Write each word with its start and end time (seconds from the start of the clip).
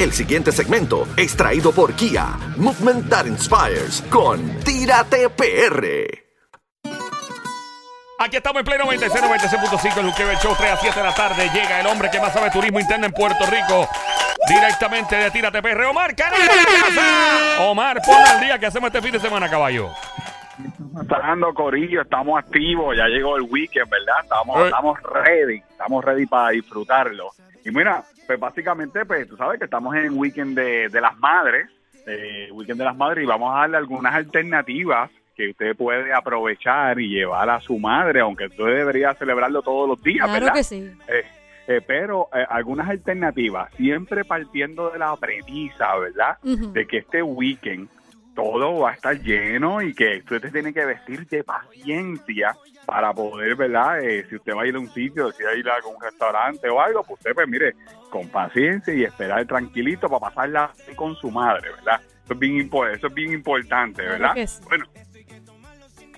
El 0.00 0.12
siguiente 0.12 0.50
segmento 0.50 1.06
es 1.16 1.36
traído 1.36 1.72
por 1.72 1.92
Kia, 1.94 2.28
Movement 2.56 3.08
That 3.10 3.26
Inspires, 3.26 4.02
con 4.10 4.58
Tírate 4.60 5.28
PR. 5.28 5.86
Aquí 8.18 8.36
estamos 8.36 8.60
en 8.60 8.66
pleno 8.66 8.84
96, 8.84 9.22
96.5 9.22 9.98
en 9.98 10.06
Luqueo, 10.06 10.30
el 10.30 10.36
show 10.38 10.54
3 10.56 10.72
a 10.72 10.76
7 10.78 10.98
de 11.00 11.06
la 11.06 11.14
tarde. 11.14 11.50
Llega 11.54 11.80
el 11.80 11.86
hombre 11.86 12.10
que 12.10 12.18
más 12.20 12.32
sabe 12.32 12.50
turismo 12.50 12.80
interno 12.80 13.06
en 13.06 13.12
Puerto 13.12 13.44
Rico. 13.46 13.86
Directamente 14.48 15.16
de 15.16 15.30
Tírate 15.30 15.60
PR. 15.62 15.84
Omar, 15.84 16.14
carajo, 16.16 16.42
¿qué 16.42 16.94
pasa? 16.94 17.62
Omar, 17.64 18.00
pon 18.04 18.16
al 18.26 18.40
día 18.40 18.58
que 18.58 18.66
hacemos 18.66 18.88
este 18.88 19.02
fin 19.02 19.12
de 19.12 19.20
semana, 19.20 19.48
caballo. 19.50 19.90
Dando 21.06 21.52
corillo, 21.54 22.02
estamos 22.02 22.38
activos, 22.38 22.96
ya 22.96 23.06
llegó 23.06 23.36
el 23.36 23.42
weekend, 23.42 23.88
¿verdad? 23.90 24.16
Estamos, 24.22 24.60
Eh. 24.60 24.64
estamos 24.64 24.98
ready, 25.02 25.58
estamos 25.70 26.04
ready 26.04 26.26
para 26.26 26.50
disfrutarlo. 26.50 27.30
Y 27.64 27.70
mira, 27.70 28.02
pues 28.26 28.38
básicamente, 28.38 29.04
pues 29.04 29.28
tú 29.28 29.36
sabes 29.36 29.58
que 29.58 29.64
estamos 29.64 29.94
en 29.96 30.16
weekend 30.18 30.56
de, 30.56 30.88
de 30.88 31.00
las 31.00 31.16
madres, 31.18 31.68
eh, 32.06 32.48
weekend 32.52 32.78
de 32.78 32.84
las 32.84 32.96
madres, 32.96 33.24
y 33.24 33.26
vamos 33.26 33.54
a 33.54 33.60
darle 33.60 33.76
algunas 33.76 34.14
alternativas 34.14 35.10
que 35.36 35.50
usted 35.50 35.76
puede 35.76 36.12
aprovechar 36.12 37.00
y 37.00 37.08
llevar 37.08 37.48
a 37.50 37.60
su 37.60 37.78
madre, 37.78 38.20
aunque 38.20 38.46
usted 38.46 38.64
debería 38.64 39.14
celebrarlo 39.14 39.62
todos 39.62 39.88
los 39.88 40.02
días, 40.02 40.24
Claro 40.26 40.32
¿verdad? 40.46 40.54
que 40.54 40.64
sí. 40.64 40.90
Eh, 41.08 41.24
eh, 41.68 41.80
pero 41.86 42.28
eh, 42.34 42.44
algunas 42.48 42.88
alternativas, 42.88 43.72
siempre 43.74 44.24
partiendo 44.24 44.90
de 44.90 44.98
la 44.98 45.14
premisa, 45.16 45.96
¿verdad? 45.96 46.38
De 46.42 46.86
que 46.86 46.98
este 46.98 47.22
weekend 47.22 47.88
todo 48.34 48.80
va 48.80 48.90
a 48.90 48.94
estar 48.94 49.18
lleno 49.20 49.80
y 49.82 49.94
que 49.94 50.18
usted 50.18 50.52
tiene 50.52 50.72
que 50.72 50.84
vestir 50.84 51.26
de 51.26 51.44
paciencia 51.44 52.56
para 52.86 53.12
poder, 53.12 53.54
¿verdad? 53.56 54.02
Eh, 54.02 54.26
si 54.28 54.36
usted 54.36 54.54
va 54.54 54.62
a 54.62 54.66
ir 54.66 54.74
a 54.74 54.78
un 54.78 54.90
sitio, 54.90 55.26
decide 55.26 55.58
ir 55.58 55.68
a 55.68 55.76
un 55.86 56.00
restaurante 56.00 56.68
o 56.68 56.80
algo, 56.80 57.02
pues 57.02 57.20
usted, 57.20 57.34
pues 57.34 57.48
mire, 57.48 57.74
con 58.10 58.28
paciencia 58.28 58.92
y 58.92 59.04
esperar 59.04 59.46
tranquilito 59.46 60.08
para 60.08 60.20
pasarla 60.20 60.72
con 60.96 61.14
su 61.16 61.30
madre, 61.30 61.70
¿verdad? 61.70 62.00
Eso 62.24 62.34
es 62.34 62.38
bien, 62.38 62.70
eso 62.94 63.06
es 63.06 63.14
bien 63.14 63.32
importante, 63.32 64.02
¿verdad? 64.02 64.34
Bueno, 64.68 64.86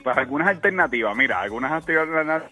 pues 0.02 0.16
algunas 0.16 0.48
alternativas, 0.48 1.16
mira, 1.16 1.40
algunas 1.40 1.72
alternativas 1.72 2.50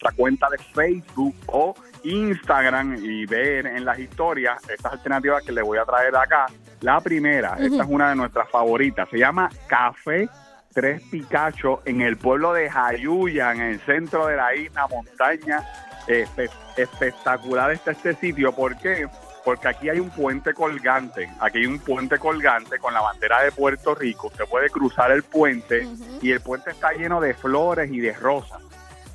nuestra 0.00 0.16
cuenta 0.16 0.48
de 0.48 0.58
Facebook 0.58 1.34
o 1.46 1.74
Instagram 2.04 2.96
y 2.96 3.26
ver 3.26 3.66
en 3.66 3.84
las 3.84 3.98
historias 3.98 4.58
estas 4.68 4.94
alternativas 4.94 5.42
que 5.42 5.52
le 5.52 5.62
voy 5.62 5.78
a 5.78 5.84
traer 5.84 6.16
acá. 6.16 6.46
La 6.80 7.00
primera, 7.00 7.56
esta 7.58 7.82
es 7.82 7.88
una 7.88 8.08
de 8.08 8.16
nuestras 8.16 8.48
favoritas, 8.48 9.08
se 9.10 9.18
llama 9.18 9.50
Café 9.66 10.28
Tres 10.72 11.02
Picacho 11.10 11.82
en 11.84 12.00
el 12.00 12.16
pueblo 12.16 12.52
de 12.52 12.70
Jayuya, 12.70 13.52
en 13.52 13.60
el 13.60 13.80
centro 13.80 14.26
de 14.26 14.36
la 14.36 14.54
isla, 14.54 14.86
montaña. 14.88 15.64
Espe- 16.06 16.50
espectacular 16.76 17.70
está 17.72 17.90
este 17.92 18.14
sitio, 18.14 18.52
¿por 18.54 18.76
qué? 18.78 19.06
Porque 19.44 19.68
aquí 19.68 19.88
hay 19.88 19.98
un 20.00 20.10
puente 20.10 20.52
colgante, 20.54 21.30
aquí 21.40 21.58
hay 21.58 21.66
un 21.66 21.78
puente 21.78 22.18
colgante 22.18 22.78
con 22.78 22.92
la 22.94 23.00
bandera 23.00 23.42
de 23.42 23.52
Puerto 23.52 23.94
Rico, 23.94 24.26
usted 24.28 24.44
puede 24.44 24.68
cruzar 24.70 25.10
el 25.12 25.22
puente 25.22 25.86
y 26.20 26.30
el 26.30 26.40
puente 26.40 26.70
está 26.70 26.92
lleno 26.92 27.20
de 27.20 27.34
flores 27.34 27.90
y 27.90 28.00
de 28.00 28.12
rosas. 28.12 28.60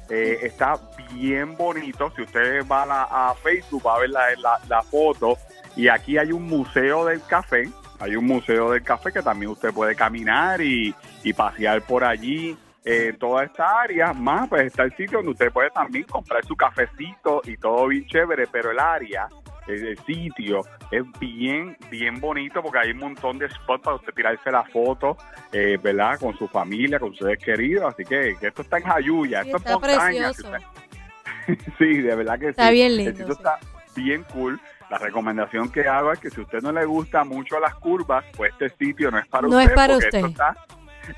Eh, 0.10 0.40
está 0.44 0.78
bien 1.14 1.56
bonito. 1.58 2.12
Si 2.16 2.22
usted 2.22 2.66
va 2.68 2.84
a, 2.84 2.86
la- 2.86 3.08
a 3.30 3.34
Facebook, 3.36 3.86
va 3.86 3.96
a 3.96 4.00
ver 4.00 4.10
la, 4.10 4.22
la- 4.38 4.60
la 4.68 4.82
foto. 4.84 5.38
Y 5.76 5.88
aquí 5.88 6.18
hay 6.18 6.32
un 6.32 6.44
museo 6.44 7.06
del 7.06 7.22
café. 7.26 7.70
Hay 8.00 8.16
un 8.16 8.26
museo 8.26 8.72
del 8.72 8.84
café 8.84 9.12
que 9.12 9.22
también 9.22 9.52
usted 9.52 9.72
puede 9.74 9.96
caminar 9.96 10.62
y, 10.62 10.94
y 11.24 11.34
pasear 11.34 11.82
por 11.82 12.04
allí. 12.04 12.58
Eh, 12.88 13.16
toda 13.20 13.44
esta 13.46 13.82
área, 13.82 14.14
más 14.14 14.48
pues 14.48 14.64
está 14.68 14.84
el 14.84 14.92
sitio 14.96 15.18
donde 15.18 15.32
usted 15.32 15.52
puede 15.52 15.72
también 15.72 16.04
comprar 16.06 16.46
su 16.46 16.56
cafecito 16.56 17.42
y 17.46 17.58
todo 17.58 17.88
bien 17.88 18.06
chévere, 18.06 18.46
pero 18.46 18.70
el 18.70 18.78
área, 18.80 19.28
el, 19.68 19.88
el 19.88 19.98
sitio 20.06 20.62
es 20.92 21.04
bien, 21.20 21.76
bien 21.90 22.20
bonito 22.22 22.62
porque 22.62 22.78
hay 22.78 22.92
un 22.92 23.00
montón 23.00 23.40
de 23.40 23.50
spots 23.50 23.84
para 23.84 23.96
usted 23.96 24.14
tirarse 24.14 24.52
la 24.52 24.64
foto, 24.66 25.18
eh, 25.52 25.80
¿verdad? 25.82 26.20
Con 26.20 26.38
su 26.38 26.48
familia, 26.48 27.00
con 27.00 27.10
sus 27.16 27.26
seres 27.26 27.44
queridos. 27.44 27.92
Así 27.92 28.04
que, 28.04 28.36
que 28.40 28.48
esto 28.50 28.62
está 28.62 28.78
en 28.78 28.84
Jayuya, 28.84 29.42
Sí, 29.42 29.48
esto 29.50 29.58
está 29.58 29.70
es 29.72 29.76
montaña. 29.80 30.34
si 30.34 30.44
precioso. 30.44 30.52
usted- 31.48 31.74
sí, 31.80 32.02
de 32.02 32.16
verdad 32.16 32.40
que 32.40 32.50
Está 32.50 32.68
sí. 32.68 32.74
bien 32.74 32.88
El 32.92 32.98
lindo, 32.98 33.12
sitio 33.18 33.26
sí. 33.34 33.40
está 33.40 33.60
bien 33.96 34.24
cool. 34.32 34.60
La 34.90 34.98
recomendación 34.98 35.70
que 35.72 35.88
hago 35.88 36.12
es 36.12 36.20
que 36.20 36.30
si 36.30 36.40
a 36.40 36.44
usted 36.44 36.62
no 36.62 36.72
le 36.72 36.86
gusta 36.86 37.24
mucho 37.24 37.60
las 37.60 37.76
curvas, 37.76 38.24
pues 38.36 38.52
este 38.60 38.70
sitio 38.86 39.10
no 39.12 39.18
es 39.20 39.28
para 39.28 39.48
No 39.48 39.58
usted. 39.58 39.70
es 39.70 39.76
para 39.76 39.94
porque 39.94 40.06
usted. 40.08 40.20
Esto 40.20 40.28
está 40.28 40.56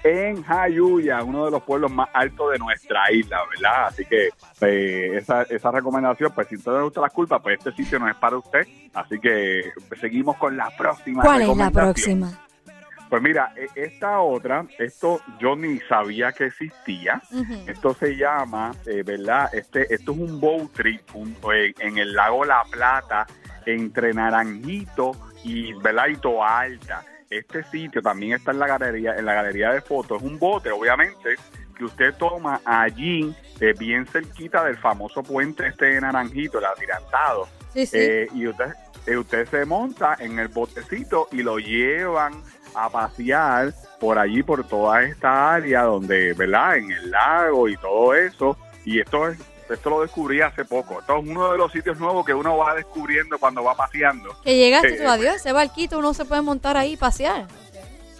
en 0.03 0.44
Jayuya, 0.44 1.23
uno 1.23 1.45
de 1.45 1.51
los 1.51 1.63
pueblos 1.63 1.91
más 1.91 2.09
altos 2.13 2.51
de 2.51 2.59
nuestra 2.59 3.09
isla, 3.11 3.39
¿verdad? 3.50 3.88
Así 3.88 4.03
que 4.05 4.29
eh, 4.61 5.16
esa, 5.17 5.44
esa 5.44 5.72
recomendación, 5.72 6.31
pues 6.33 6.47
si 6.47 6.55
a 6.55 6.57
usted 6.57 6.72
no 6.72 6.78
le 6.79 6.83
gusta 6.83 7.01
las 7.01 7.13
curvas, 7.13 7.41
pues 7.41 7.57
este 7.57 7.72
sitio 7.72 8.00
no 8.00 8.09
es 8.09 8.16
para 8.16 8.38
usted. 8.38 8.67
Así 8.94 9.19
que 9.19 9.61
pues, 9.88 9.99
seguimos 10.01 10.35
con 10.38 10.57
la 10.57 10.69
próxima 10.78 11.23
¿Cuál 11.23 11.41
es 11.44 11.57
la 11.57 11.72
próxima? 11.72 12.47
Pues 13.09 13.22
mira, 13.22 13.53
e- 13.56 13.68
esta 13.75 14.19
otra, 14.19 14.66
esto 14.79 15.22
yo 15.40 15.56
ni 15.56 15.79
sabía 15.81 16.31
que 16.34 16.45
existía. 16.47 17.22
Esto 17.68 17.94
se 17.94 18.16
llama, 18.18 18.73
eh, 18.85 19.03
¿verdad? 19.03 19.50
Este, 19.53 19.94
esto 19.94 20.12
es 20.12 20.18
un 20.18 20.40
boat 20.41 20.72
trip 20.73 21.01
un- 21.16 21.35
en, 21.53 21.73
en 21.79 21.97
el 21.97 22.13
lago 22.13 22.44
La 22.44 22.63
Plata, 22.69 23.25
entre 23.66 24.13
Naranjito 24.13 25.12
y, 25.44 25.73
¿verdad? 25.81 26.07
y 26.09 26.16
Toa 26.17 26.59
Alta. 26.59 27.03
Este 27.29 27.63
sitio 27.63 28.01
también 28.01 28.34
está 28.34 28.51
en 28.51 28.59
la 28.59 28.67
galería, 28.67 29.16
en 29.17 29.25
la 29.25 29.34
galería 29.34 29.72
de 29.72 29.81
fotos. 29.81 30.22
Es 30.22 30.28
un 30.29 30.40
bote, 30.40 30.72
obviamente, 30.72 31.35
que 31.78 31.84
usted 31.85 32.13
toma 32.16 32.62
allí, 32.66 33.35
eh, 33.59 33.73
bien 33.78 34.06
cerquita 34.07 34.63
del 34.63 34.78
famoso 34.78 35.23
puente 35.23 35.67
este 35.67 35.85
de 35.88 36.01
Naranjito, 36.01 36.59
el 36.59 36.66
atirantado. 36.66 37.47
Sí, 37.73 37.85
sí. 37.85 37.97
Eh, 38.00 38.28
y 38.34 38.47
usted, 38.47 38.73
eh, 39.06 39.17
usted 39.17 39.47
se 39.50 39.66
monta 39.66 40.16
en 40.19 40.40
el 40.40 40.47
botecito 40.47 41.28
y 41.31 41.44
lo 41.44 41.57
llevan 41.59 42.41
a 42.85 42.89
pasear 42.89 43.73
por 43.99 44.19
allí, 44.19 44.43
por 44.43 44.63
toda 44.67 45.03
esta 45.03 45.53
área 45.55 45.83
donde, 45.83 46.33
¿verdad? 46.33 46.77
En 46.77 46.91
el 46.91 47.11
lago 47.11 47.67
y 47.67 47.75
todo 47.77 48.13
eso. 48.13 48.57
Y 48.85 48.99
esto 48.99 49.27
es 49.27 49.38
esto 49.69 49.89
lo 49.89 50.01
descubrí 50.01 50.39
hace 50.39 50.63
poco. 50.63 51.01
Esto 51.01 51.17
es 51.19 51.27
uno 51.27 51.51
de 51.51 51.57
los 51.57 51.69
sitios 51.73 51.99
nuevos 51.99 52.25
que 52.25 52.33
uno 52.33 52.55
va 52.55 52.73
descubriendo 52.73 53.37
cuando 53.37 53.61
va 53.66 53.75
paseando. 53.75 54.29
que 54.41 54.55
llegaste 54.55 54.95
eh, 54.95 54.99
tú, 55.03 55.09
adiós, 55.09 55.35
ese 55.35 55.51
barquito 55.51 55.99
uno 55.99 56.13
se 56.13 56.23
puede 56.23 56.41
montar 56.41 56.77
ahí 56.77 56.93
y 56.93 56.97
pasear. 56.97 57.47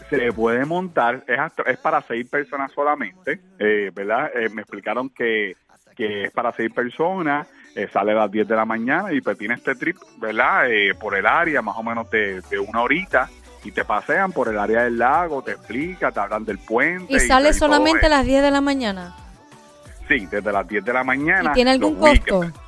Se 0.10 0.32
puede 0.34 0.66
montar, 0.66 1.24
es, 1.28 1.40
hasta- 1.40 1.64
es 1.64 1.78
para 1.78 2.02
seis 2.02 2.28
personas 2.30 2.72
solamente, 2.74 3.40
eh, 3.60 3.92
¿verdad? 3.94 4.30
Eh, 4.36 4.50
me 4.50 4.62
explicaron 4.62 5.10
que, 5.10 5.56
que 5.96 6.24
es 6.26 6.32
para 6.32 6.52
seis 6.54 6.72
personas, 6.74 7.48
eh, 7.76 7.88
sale 7.94 8.12
a 8.12 8.16
las 8.16 8.32
10 8.32 8.48
de 8.48 8.56
la 8.56 8.66
mañana 8.66 9.14
y 9.14 9.22
pues 9.22 9.38
tiene 9.38 9.54
este 9.56 9.76
trip, 9.76 9.98
¿verdad? 10.18 10.70
Eh, 10.70 10.96
por 11.00 11.16
el 11.16 11.26
área, 11.26 11.62
más 11.62 11.76
o 11.78 11.84
menos 11.84 12.10
de, 12.10 12.42
de 12.42 12.60
una 12.60 12.82
horita, 12.82 13.30
y 13.64 13.72
te 13.72 13.84
pasean 13.84 14.32
por 14.32 14.50
el 14.50 14.58
área 14.58 14.84
del 14.84 14.98
lago, 14.98 15.42
te 15.42 15.52
explica, 15.52 16.12
te 16.12 16.20
hablan 16.20 16.46
del 16.46 16.60
puente. 16.60 17.14
Y 17.14 17.20
sale 17.20 17.54
solamente 17.54 18.06
a 18.06 18.10
las 18.10 18.26
10 18.26 18.44
de 18.44 18.52
la 18.52 18.62
mañana. 18.62 19.16
Sí, 20.08 20.26
desde 20.26 20.52
las 20.52 20.68
10 20.68 20.86
de 20.86 20.94
la 20.94 21.04
mañana. 21.04 21.52
¿Y 21.52 21.54
tiene 21.54 21.72
algún 21.72 21.96
costo? 21.96 22.40
weekends. 22.40 22.60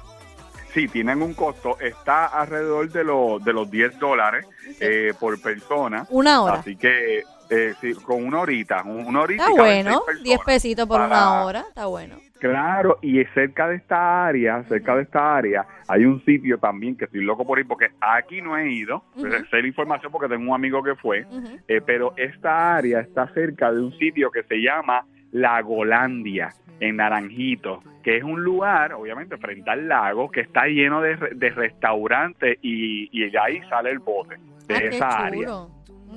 Sí, 0.74 0.88
tienen 0.88 1.22
un 1.22 1.34
costo. 1.34 1.80
Está 1.80 2.28
alrededor 2.28 2.90
de, 2.92 3.04
los 3.04 3.44
de 3.44 3.54
los 3.54 3.70
10 3.72 3.98
dólares 3.98 4.46
eh, 4.80 5.14
por 5.20 5.40
persona. 5.42 6.06
Una 6.10 6.42
hora. 6.44 6.54
Así 6.56 6.76
que, 6.76 7.24
eh, 7.50 7.74
sí, 7.82 7.94
con 7.96 8.24
una 8.24 8.40
horita. 8.42 8.84
un- 8.84 9.06
Una 9.08 9.22
horita. 9.22 9.44
Está 9.44 9.56
bueno, 9.56 10.02
seis 10.06 10.24
10 10.24 10.38
personas. 10.40 10.46
pesitos 10.46 10.88
por 10.88 10.98
Para- 10.98 11.08
una 11.08 11.44
hora, 11.46 11.66
está 11.70 11.86
bueno. 11.88 12.16
Claro, 12.40 13.00
y 13.02 13.22
cerca 13.34 13.68
de 13.68 13.76
esta 13.76 14.26
área, 14.28 14.64
cerca 14.64 14.96
de 14.96 15.02
esta 15.04 15.36
área, 15.36 15.66
hay 15.90 16.06
un 16.06 16.24
sitio 16.24 16.58
también 16.58 16.96
que 16.96 17.04
estoy 17.06 17.22
loco 17.22 17.46
por 17.46 17.60
ir 17.60 17.68
porque 17.68 17.90
aquí 18.00 18.42
no 18.42 18.58
he 18.58 18.72
ido. 18.72 19.04
Ujú. 19.16 19.28
Sé 19.52 19.62
la 19.62 19.68
información 19.68 20.10
porque 20.12 20.30
tengo 20.30 20.50
un 20.50 20.56
amigo 20.56 20.82
que 20.82 20.96
fue. 20.96 21.26
Eh, 21.68 21.82
pero 21.86 22.14
esta 22.16 22.78
área 22.78 23.02
está 23.02 23.28
cerca 23.34 23.72
de 23.72 23.82
un 23.82 23.92
sitio 23.98 24.32
que 24.32 24.44
se 24.44 24.56
llama 24.62 25.06
Lagolandia, 25.34 26.54
en 26.80 26.96
Naranjito, 26.96 27.84
que 28.04 28.16
es 28.18 28.24
un 28.24 28.42
lugar, 28.42 28.94
obviamente, 28.94 29.38
frente 29.38 29.70
al 29.70 29.90
lago, 29.90 30.32
que 30.32 30.40
está 30.40 30.66
lleno 30.68 31.02
de, 31.02 31.18
re- 31.18 31.36
de 31.36 31.50
restaurantes 31.50 32.58
y, 32.62 33.10
y 33.12 33.30
de 33.30 33.38
ahí 33.38 33.60
sale 33.70 33.90
el 33.92 34.00
bote, 34.00 34.38
de 34.68 34.76
Ah, 34.76 34.80
esa 34.84 35.08
área. 35.26 35.50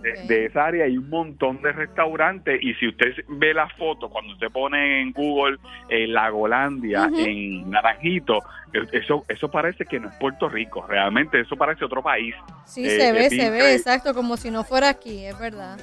De, 0.03 0.47
esa 0.47 0.67
área 0.67 0.85
hay 0.85 0.99
un 0.99 1.09
montón 1.09 1.63
de 1.63 1.73
restaurantes 1.73 2.61
y 2.63 2.75
si 2.75 2.89
usted 2.89 3.15
ve 3.29 3.55
la 3.55 3.69
foto, 3.69 4.09
cuando 4.09 4.33
usted 4.33 4.49
pone 4.51 5.01
en 5.01 5.13
Google 5.13 5.59
eh, 5.89 6.07
Lagolandia 6.09 7.07
Ujú. 7.07 7.19
en 7.19 7.71
Naranjito, 7.71 8.39
eh, 8.73 8.81
eso 8.93 9.25
eso 9.29 9.49
parece 9.49 9.85
que 9.85 10.01
no 10.01 10.09
es 10.09 10.15
Puerto 10.17 10.49
Rico, 10.49 10.85
realmente 10.89 11.41
eso 11.41 11.57
parece 11.57 11.85
otro 11.85 12.03
país. 12.03 12.35
Sí, 12.65 12.85
eh, 12.85 12.91
se 12.91 13.13
ve, 13.13 13.31
se 13.31 13.51
ve, 13.51 13.75
exacto, 13.75 14.13
como 14.15 14.37
si 14.37 14.51
no 14.51 14.65
fuera 14.65 14.89
aquí, 14.89 15.25
es 15.25 15.39
verdad. 15.39 15.79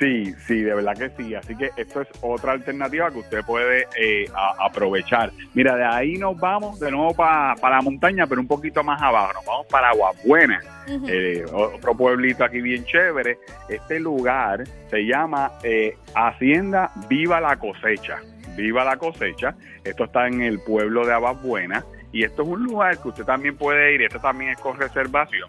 Sí, 0.00 0.34
sí, 0.46 0.62
de 0.62 0.74
verdad 0.74 0.96
que 0.96 1.10
sí. 1.10 1.34
Así 1.34 1.54
que 1.54 1.70
esto 1.76 2.00
es 2.00 2.08
otra 2.22 2.52
alternativa 2.52 3.10
que 3.10 3.18
usted 3.18 3.44
puede 3.44 3.86
eh, 3.96 4.24
a- 4.34 4.64
aprovechar. 4.66 5.30
Mira, 5.54 5.76
de 5.76 5.84
ahí 5.84 6.14
nos 6.14 6.36
vamos 6.38 6.80
de 6.80 6.90
nuevo 6.90 7.14
para 7.14 7.54
la 7.62 7.82
montaña, 7.82 8.26
pero 8.26 8.40
un 8.40 8.46
poquito 8.48 8.82
más 8.82 9.00
abajo. 9.02 9.34
Nos 9.34 9.44
vamos 9.44 9.66
para 9.66 9.90
Aguabuena, 9.90 10.58
Ujú. 10.88 11.06
eh, 11.06 11.44
otro 11.52 11.94
pueblito 11.94 12.42
aquí 12.44 12.62
bien 12.62 12.82
chévere. 12.86 13.38
Este 13.68 14.00
lugar 14.00 14.64
se 14.88 15.04
llama 15.04 15.52
eh, 15.62 15.94
Hacienda 16.14 16.90
Viva 17.08 17.38
la 17.40 17.56
Cosecha. 17.56 18.20
Viva 18.56 18.84
la 18.84 18.96
Cosecha. 18.96 19.54
Esto 19.84 20.04
está 20.04 20.26
en 20.26 20.40
el 20.40 20.60
pueblo 20.60 21.06
de 21.06 21.12
Aguabuena. 21.12 21.84
Y 22.12 22.24
esto 22.24 22.42
es 22.42 22.48
un 22.48 22.64
lugar 22.64 22.98
que 23.02 23.08
usted 23.08 23.24
también 23.24 23.56
puede 23.56 23.94
ir, 23.94 24.02
esto 24.02 24.18
también 24.18 24.52
es 24.52 24.58
con 24.58 24.76
reservación. 24.80 25.48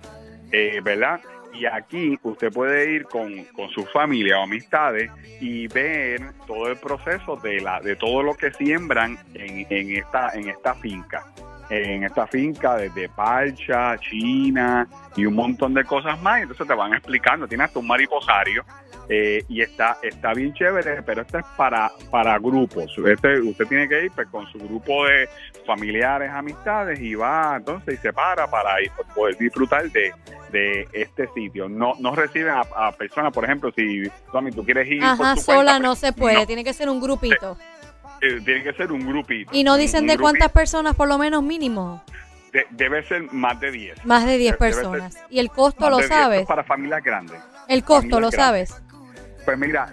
eh, 0.52 0.82
¿verdad? 0.84 1.22
Y 1.54 1.66
aquí 1.66 2.18
usted 2.24 2.52
puede 2.52 2.92
ir 2.92 3.04
con, 3.06 3.44
con 3.46 3.70
su 3.70 3.86
familia 3.86 4.40
o 4.40 4.44
amistades 4.44 5.12
y 5.40 5.68
ver 5.68 6.22
todo 6.48 6.68
el 6.68 6.78
proceso 6.78 7.36
de 7.38 7.60
la 7.62 7.80
de 7.82 7.96
todo 7.96 8.24
lo 8.24 8.36
que 8.36 8.52
siembran 8.52 9.18
en, 9.34 9.68
en 9.70 9.98
esta 9.98 10.32
en 10.34 10.50
esta 10.50 10.74
finca. 10.76 11.26
En 11.70 12.04
esta 12.04 12.28
finca 12.28 12.76
desde 12.76 13.08
parcha, 13.08 13.98
china 13.98 14.88
y 15.16 15.26
un 15.26 15.36
montón 15.36 15.74
de 15.74 15.86
cosas 15.86 16.22
más. 16.22 16.42
Entonces 16.42 16.68
te 16.68 16.74
van 16.74 16.94
explicando. 16.94 17.48
Tiene 17.48 17.64
hasta 17.64 17.80
un 17.80 17.88
mariposario 17.88 18.66
eh, 19.14 19.44
y 19.50 19.62
está 19.62 19.98
está 20.02 20.34
bien 20.34 20.54
chévere, 20.54 21.04
pero 21.04 21.22
este 21.24 21.40
es 21.40 21.46
para 21.58 21.92
para 22.10 22.40
grupos. 22.40 22.98
Este 23.06 23.42
usted 23.42 23.66
tiene 23.68 23.90
que 23.90 24.06
ir 24.06 24.12
pues, 24.16 24.28
con 24.30 24.50
su 24.52 24.58
grupo 24.60 25.06
de 25.06 25.28
familiares, 25.66 26.32
amistades 26.32 26.98
y 27.02 27.14
va 27.16 27.56
entonces 27.58 27.96
y 27.96 27.98
se 27.98 28.14
para 28.14 28.50
para 28.50 28.82
ir, 28.82 28.90
poder 29.14 29.38
disfrutar 29.38 29.90
de, 29.92 30.14
de 30.54 30.88
este 30.94 31.28
sitio. 31.36 31.68
No 31.68 31.94
no 32.00 32.16
reciben 32.16 32.54
a, 32.54 32.62
a 32.62 32.92
personas, 32.94 33.34
por 33.34 33.44
ejemplo, 33.44 33.72
si 33.76 34.04
Tommy, 34.32 34.52
tú 34.52 34.64
quieres 34.64 34.88
ir 34.88 35.02
por 35.02 35.10
Ajá, 35.26 35.36
tu 35.36 35.42
sola 35.42 35.56
cuenta, 35.58 35.80
no 35.80 35.90
pues, 35.90 36.00
se 36.00 36.14
puede, 36.14 36.36
no, 36.36 36.48
tiene 36.48 36.64
que 36.64 36.74
ser 36.74 36.88
un 36.90 37.02
grupito. 37.02 37.58
eh, 38.22 38.40
tiene 38.46 38.64
que 38.64 38.72
ser 38.74 38.92
un 38.94 39.06
grupito. 39.06 39.52
Y 39.54 39.64
no 39.66 39.76
dicen 39.76 40.02
de 40.08 40.14
grupito. 40.14 40.22
cuántas 40.24 40.52
personas 40.54 40.96
por 40.96 41.10
lo 41.10 41.18
menos 41.18 41.44
mínimo. 41.44 42.02
De- 42.54 42.66
debe 42.72 43.04
ser 43.08 43.32
más 43.34 43.60
de 43.60 43.72
10. 43.72 44.06
Más 44.06 44.26
de 44.26 44.38
10 44.38 44.58
Debe 44.60 44.74
ser 44.74 44.82
personas. 44.84 45.18
¿Y 45.30 45.40
el 45.40 45.50
costo 45.50 45.90
lo 45.90 45.98
de 45.98 46.04
10. 46.04 46.12
Esto 46.12 46.24
sabes? 46.24 46.42
es 46.42 46.48
para 46.48 46.64
familias 46.64 47.04
grandes. 47.04 47.40
El 47.68 47.84
costo 47.84 48.02
familias 48.02 48.22
lo 48.22 48.30
grandes. 48.30 48.70
sabes. 48.70 48.91
Pues 49.46 49.58
mira, 49.58 49.88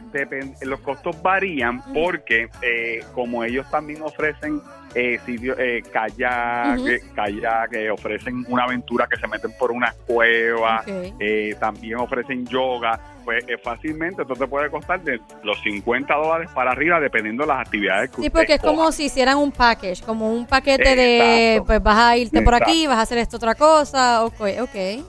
los 0.62 0.81
costos 0.81 1.21
varían 1.23 1.83
porque 1.95 2.49
eh, 2.61 3.00
como 3.15 3.43
ellos 3.45 3.69
también 3.71 4.03
ofrecen 4.03 4.61
eh, 4.95 5.19
sitio, 5.25 5.55
eh, 5.59 5.83
kayak, 5.93 6.79
eh, 6.87 7.00
kayak, 7.15 7.73
eh, 7.73 7.91
ofrecen 7.91 8.45
una 8.49 8.65
aventura 8.65 9.06
que 9.06 9.17
se 9.17 9.27
meten 9.27 9.53
por 9.59 9.71
unas 9.71 9.95
cuevas, 10.06 10.83
Ok. 10.83 11.15
eh, 11.19 11.55
también 11.61 11.97
ofrecen 11.97 12.47
yoga, 12.47 12.99
pues 13.25 13.45
fácilmente 13.62 14.23
esto 14.23 14.35
te 14.35 14.47
puede 14.47 14.71
costar 14.71 15.00
de 15.03 15.21
los 15.43 15.61
50 15.62 16.15
dólares 16.15 16.50
para 16.55 16.73
arriba 16.73 17.00
dependiendo 17.00 17.43
de 17.45 17.49
las 17.49 17.61
actividades 17.61 18.11
que 18.11 18.17
Sí, 18.17 18.23
usted 18.23 18.33
porque 18.33 18.55
es 18.55 18.62
como 18.62 18.91
si 18.93 19.05
hicieran 19.05 19.37
un 19.39 19.53
package, 19.53 20.03
como 20.03 20.33
un 20.33 20.47
paquete 20.47 20.97
de, 20.97 21.53
Exacto. 21.53 21.67
pues 21.67 21.83
vas 21.83 21.99
a 21.99 22.17
irte 22.17 22.43
por 22.43 22.55
aquí, 22.55 22.87
vas 22.87 22.97
a 22.99 23.03
hacer 23.03 23.19
esto 23.19 23.37
otra 23.37 23.55
cosa, 23.55 24.25
ok, 24.25 24.41
ok. 24.61 25.05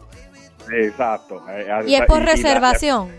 Exacto. 0.72 1.44
Y 1.88 1.96
es 1.96 2.02
por 2.06 2.22
reservación. 2.22 3.10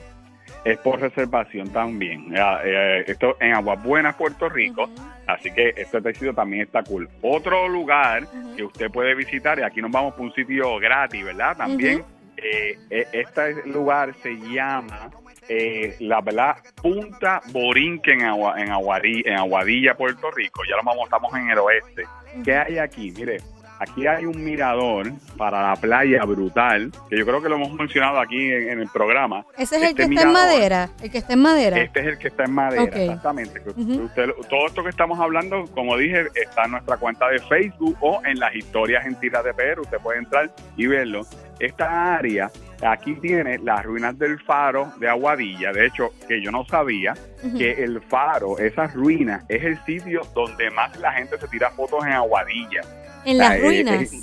Es 0.64 0.78
por 0.78 1.00
reservación 1.00 1.70
también. 1.70 2.34
Eh, 2.34 2.40
eh, 2.64 3.04
esto 3.06 3.36
en 3.40 3.54
Aguas 3.54 3.82
Buenas, 3.82 4.14
Puerto 4.14 4.48
Rico. 4.48 4.88
Así 5.26 5.50
que 5.52 5.74
este 5.76 6.00
sitio 6.12 6.34
también 6.34 6.62
está 6.62 6.82
cool. 6.82 7.08
Otro 7.22 7.68
lugar 7.68 8.26
que 8.56 8.64
usted 8.64 8.90
puede 8.90 9.14
visitar, 9.14 9.58
y 9.58 9.62
aquí 9.62 9.80
nos 9.80 9.90
vamos 9.90 10.14
por 10.14 10.26
un 10.26 10.34
sitio 10.34 10.78
gratis, 10.78 11.24
¿verdad? 11.24 11.56
También, 11.56 12.04
eh, 12.36 12.78
eh, 12.90 13.06
este 13.12 13.66
lugar 13.66 14.14
se 14.22 14.34
llama, 14.34 15.10
eh, 15.48 15.96
la 16.00 16.20
verdad, 16.20 16.56
Punta 16.74 17.40
Borinque 17.52 18.12
en, 18.12 18.22
Agua, 18.22 18.60
en, 18.60 18.70
Aguadilla, 18.70 19.30
en 19.30 19.38
Aguadilla, 19.38 19.94
Puerto 19.94 20.30
Rico. 20.30 20.62
Ya 20.68 20.76
lo 20.76 20.82
vamos, 20.82 21.04
estamos 21.04 21.34
en 21.34 21.50
el 21.50 21.58
oeste. 21.58 22.04
¿Qué 22.44 22.56
hay 22.56 22.78
aquí? 22.78 23.12
Mire, 23.16 23.38
aquí 23.80 24.06
hay 24.06 24.26
un 24.26 24.44
mirador 24.44 25.10
para 25.36 25.62
la 25.70 25.76
playa 25.76 26.22
brutal, 26.24 26.92
que 27.08 27.18
yo 27.18 27.26
creo 27.26 27.42
que 27.42 27.48
lo 27.48 27.56
hemos 27.56 27.72
mencionado 27.72 28.20
aquí 28.20 28.52
en, 28.52 28.68
en 28.70 28.80
el 28.80 28.88
programa. 28.88 29.44
Ese 29.58 29.76
es 29.76 29.82
el 29.82 29.88
Este 29.88 29.94
que 29.96 30.02
está 30.14 30.22
en 30.22 30.32
madera, 30.32 30.90
el 31.02 31.10
que 31.10 31.18
está 31.18 31.32
en 31.32 31.40
madera. 31.42 31.76
Este 31.80 32.00
es 32.00 32.06
el 32.06 32.18
que 32.18 32.28
está 32.28 32.44
en 32.44 32.52
madera, 32.52 32.82
exactamente. 32.84 33.60
Usted- 33.70 34.30
todo 34.48 34.66
esto 34.66 34.82
que 34.84 34.90
estamos 34.90 35.18
hablando, 35.18 35.64
como 35.74 35.96
dije, 35.96 36.26
está 36.34 36.64
en 36.66 36.72
nuestra 36.72 36.96
cuenta 36.98 37.28
de 37.28 37.38
Facebook 37.40 37.96
o 38.00 38.20
en 38.24 38.38
las 38.38 38.54
historias 38.54 39.04
en 39.06 39.14
Tira 39.16 39.42
de 39.42 39.52
PR. 39.54 39.80
Usted 39.80 39.98
puede 39.98 40.18
entrar 40.20 40.50
y 40.76 40.86
verlo. 40.86 41.22
Esta 41.58 42.14
área, 42.14 42.50
aquí 42.82 43.14
tiene 43.16 43.58
las 43.58 43.84
ruinas 43.84 44.18
del 44.18 44.40
faro 44.40 44.92
de 44.98 45.08
Aguadilla. 45.08 45.72
De 45.72 45.86
hecho, 45.86 46.10
que 46.26 46.40
yo 46.40 46.50
no 46.50 46.64
sabía 46.66 47.14
que 47.58 47.72
el 47.84 48.00
faro, 48.02 48.58
esas 48.58 48.94
ruinas, 48.94 49.44
es 49.48 49.62
el 49.64 49.78
sitio 49.84 50.22
donde 50.34 50.70
más 50.70 50.96
la 50.98 51.12
gente 51.12 51.38
se 51.38 51.48
tira 51.48 51.70
fotos 51.70 52.04
en 52.06 52.12
Aguadilla. 52.12 52.80
En 53.24 53.38
las 53.38 53.54
eh, 53.56 53.60
ruinas. 53.60 54.12
eh, 54.12 54.20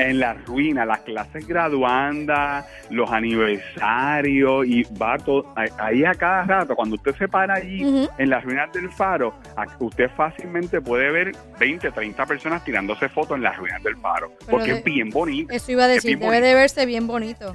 en 0.00 0.20
las 0.20 0.44
ruinas, 0.46 0.86
las 0.86 1.00
clases 1.00 1.44
graduandas, 1.48 2.64
los 2.90 3.10
aniversarios 3.10 4.64
y 4.66 4.82
va 5.00 5.18
todo. 5.18 5.52
ahí- 5.78 6.04
a 6.04 6.14
cada 6.14 6.44
rato, 6.44 6.76
cuando 6.76 6.94
usted 6.96 7.16
se 7.16 7.26
para 7.28 7.54
allí 7.54 8.08
en 8.16 8.30
las 8.30 8.44
ruinas 8.44 8.72
del 8.72 8.90
faro, 8.90 9.34
usted 9.80 10.08
fácilmente 10.16 10.80
puede 10.80 11.10
ver 11.10 11.32
20, 11.58 11.90
30 11.90 12.26
personas 12.26 12.64
tirándose 12.64 13.08
fotos 13.08 13.36
en 13.36 13.42
las 13.42 13.56
ruinas 13.56 13.82
del 13.82 13.96
faro. 13.96 14.30
Pero 14.38 14.50
porque 14.50 14.72
de- 14.72 14.78
es 14.78 14.84
bien 14.84 15.10
bonito. 15.10 15.52
Eso 15.52 15.72
iba 15.72 15.84
a 15.84 15.88
decir, 15.88 16.16
debe 16.18 16.26
bonito. 16.26 16.46
de 16.46 16.54
verse 16.54 16.86
bien 16.86 17.06
bonito. 17.06 17.54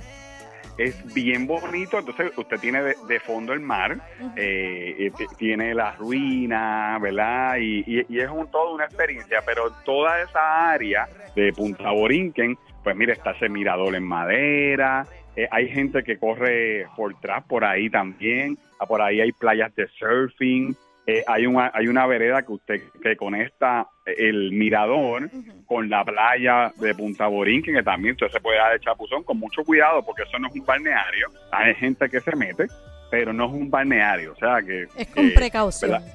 Es 0.78 0.96
bien 1.14 1.46
bonito. 1.48 2.00
Entonces, 2.00 2.32
usted 2.36 2.60
tiene 2.60 2.82
de, 2.82 2.98
de 3.08 3.20
fondo 3.20 3.54
el 3.54 3.60
mar, 3.60 3.98
eh, 4.36 5.12
eh, 5.20 5.28
tiene 5.38 5.74
las 5.76 5.98
ruinas, 5.98 7.00
¿verdad? 7.02 7.58
Y, 7.60 7.84
y- 7.86 8.06
y 8.10 8.20
es 8.20 8.30
un, 8.30 8.50
toda 8.50 8.74
una 8.74 8.86
experiencia, 8.86 9.40
pero 9.46 9.72
toda 9.86 10.22
esa 10.22 10.72
área 10.72 11.08
de 11.36 11.54
Punta 11.54 11.92
Borinquen, 11.92 12.58
pues 12.84 12.96
mire, 12.96 13.14
está 13.14 13.32
ese 13.32 13.50
mirador 13.50 13.96
en 13.96 14.04
madera, 14.04 15.06
eh, 15.36 15.48
hay 15.52 15.68
gente 15.70 16.04
que 16.04 16.18
corre 16.18 16.86
por 16.96 17.14
atrás 17.14 17.44
por 17.48 17.64
ahí 17.66 17.90
también, 17.90 18.58
ah, 18.80 18.86
por 18.86 19.02
ahí 19.02 19.20
hay 19.22 19.32
playas 19.32 19.74
de 19.76 19.88
surfing, 20.00 20.76
eh, 21.06 21.24
hay, 21.28 21.46
una, 21.46 21.70
hay 21.74 21.88
una 21.88 22.06
vereda 22.06 22.44
que 22.44 22.54
usted 22.54 22.82
que 23.02 23.18
conecta 23.18 23.88
el 24.06 24.52
mirador 24.52 25.30
con 25.66 25.90
la 25.90 26.06
playa 26.06 26.72
de 26.78 26.96
Punta 26.96 27.28
Borinquen, 27.28 27.76
que 27.76 27.84
también 27.84 28.14
usted 28.14 28.30
se 28.30 28.40
puede 28.40 28.58
dar 28.58 28.72
de 28.72 28.80
chapuzón 28.80 29.24
con 29.24 29.38
mucho 29.38 29.64
cuidado, 29.64 30.04
porque 30.04 30.24
eso 30.24 30.40
no 30.40 30.48
es 30.48 30.54
un 30.54 30.66
balneario. 30.66 31.28
Hay 31.52 31.76
gente 31.76 32.10
que 32.10 32.22
se 32.22 32.36
mete, 32.36 32.68
pero 33.12 33.34
no 33.34 33.48
es 33.48 33.52
un 33.52 33.70
balneario. 33.70 34.32
O 34.32 34.36
sea 34.36 34.62
que. 34.62 34.88
Es 34.96 35.08
con 35.08 35.28
que, 35.28 35.36
precaución. 35.36 35.92
¿verdad? 35.92 36.08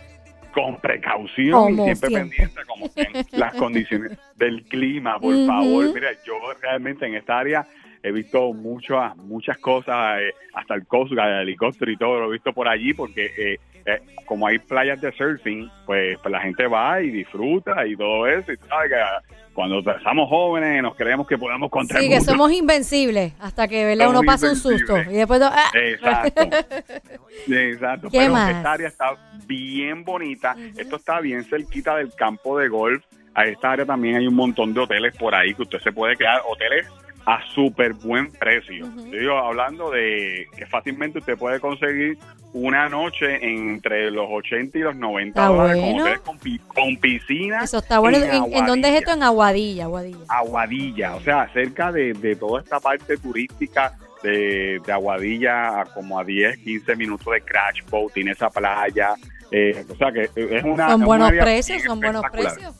Con 0.52 0.80
precaución 0.80 1.52
Como 1.52 1.82
y 1.82 1.84
siempre 1.84 2.08
siempre. 2.08 2.36
pendiente, 2.38 2.60
como 2.66 2.90
las 3.32 3.54
condiciones 3.54 4.18
del 4.36 4.64
clima, 4.64 5.20
por 5.20 5.34
favor. 5.46 5.92
Mira, 5.92 6.12
yo 6.24 6.34
realmente 6.62 7.06
en 7.06 7.14
esta 7.14 7.38
área 7.38 7.66
he 8.02 8.12
visto 8.12 8.52
muchas 8.52 9.16
muchas 9.16 9.58
cosas, 9.58 10.20
eh, 10.20 10.32
hasta 10.54 10.74
el 10.74 10.86
Coast 10.86 11.12
Guard, 11.12 11.28
el 11.28 11.42
helicóptero 11.42 11.90
y 11.90 11.96
todo, 11.96 12.20
lo 12.20 12.28
he 12.28 12.32
visto 12.32 12.52
por 12.52 12.68
allí, 12.68 12.94
porque 12.94 13.26
eh, 13.36 13.58
eh, 13.88 14.02
como 14.26 14.46
hay 14.46 14.58
playas 14.58 15.00
de 15.00 15.10
surfing, 15.12 15.70
pues, 15.86 16.18
pues 16.18 16.30
la 16.30 16.40
gente 16.40 16.66
va 16.66 17.00
y 17.00 17.10
disfruta 17.10 17.86
y 17.86 17.96
todo 17.96 18.26
eso. 18.26 18.52
Y 18.52 18.56
sabes 18.68 18.90
que 18.90 19.28
cuando 19.54 19.82
somos 20.02 20.28
jóvenes 20.28 20.82
nos 20.82 20.94
creemos 20.94 21.26
que 21.26 21.38
podemos 21.38 21.70
contra 21.70 21.98
Sí, 21.98 22.06
el 22.06 22.12
que 22.12 22.20
somos 22.20 22.52
invencibles 22.52 23.32
hasta 23.40 23.66
que 23.66 23.86
¿verdad? 23.86 24.06
Somos 24.06 24.20
uno 24.20 24.26
pasa 24.26 24.50
un 24.50 24.56
susto 24.56 24.98
y 24.98 25.14
después... 25.14 25.40
¡ah! 25.42 25.70
Exacto. 25.74 26.42
Exacto. 27.48 28.10
¿Qué 28.10 28.18
Pero 28.18 28.32
más? 28.32 28.54
esta 28.54 28.72
área 28.72 28.88
está 28.88 29.16
bien 29.46 30.04
bonita. 30.04 30.54
Esto 30.76 30.96
está 30.96 31.20
bien 31.20 31.44
cerquita 31.44 31.96
del 31.96 32.14
campo 32.14 32.58
de 32.58 32.68
golf. 32.68 33.02
A 33.34 33.46
esta 33.46 33.72
área 33.72 33.86
también 33.86 34.16
hay 34.16 34.26
un 34.26 34.34
montón 34.34 34.74
de 34.74 34.80
hoteles 34.80 35.16
por 35.16 35.34
ahí 35.34 35.54
que 35.54 35.62
usted 35.62 35.78
se 35.80 35.92
puede 35.92 36.16
quedar. 36.16 36.42
Hoteles 36.46 36.86
a 37.30 37.42
súper 37.54 37.92
buen 37.92 38.30
precio. 38.32 38.86
Ujú. 38.86 39.06
Yo 39.08 39.18
digo, 39.18 39.36
hablando 39.36 39.90
de 39.90 40.46
que 40.56 40.64
fácilmente 40.66 41.18
usted 41.18 41.36
puede 41.36 41.60
conseguir 41.60 42.16
una 42.54 42.88
noche 42.88 43.38
entre 43.46 44.10
los 44.10 44.26
80 44.30 44.78
y 44.78 44.80
los 44.80 44.96
90 44.96 45.28
Está 45.38 45.52
dólares 45.52 45.82
con 45.82 45.92
bueno. 46.00 46.22
con, 46.24 46.38
pi- 46.38 46.58
con 46.74 46.96
piscina. 46.96 47.60
Eso 47.64 47.78
está 47.78 47.98
bueno. 47.98 48.16
en 48.16 48.52
¿En, 48.54 48.64
dónde 48.66 48.88
es 48.88 48.94
esto? 49.00 49.12
En 49.12 49.22
Aguadilla, 49.22 49.84
Aguadilla. 49.84 50.24
Aguadilla, 50.28 51.14
o 51.16 51.20
sea, 51.20 51.52
cerca 51.52 51.92
de, 51.92 52.14
de 52.14 52.34
toda 52.36 52.62
esta 52.62 52.80
parte 52.80 53.18
turística 53.18 53.92
de, 54.22 54.80
de 54.86 54.92
Aguadilla, 54.92 55.82
a 55.82 55.84
como 55.84 56.18
a 56.18 56.24
10, 56.24 56.56
15 56.58 56.96
minutos 56.96 57.30
de 57.32 57.42
Crash 57.42 57.82
Boat, 57.90 58.14
tiene 58.14 58.30
esa 58.30 58.48
playa. 58.48 59.10
eh, 59.52 59.84
o 59.86 59.94
sea, 59.96 60.10
que 60.10 60.22
es 60.34 60.64
una. 60.64 60.88
Son 60.92 61.02
buenos 61.02 61.30
precios, 61.32 61.82
son 61.82 62.00
buenos 62.00 62.24
precios. 62.32 62.74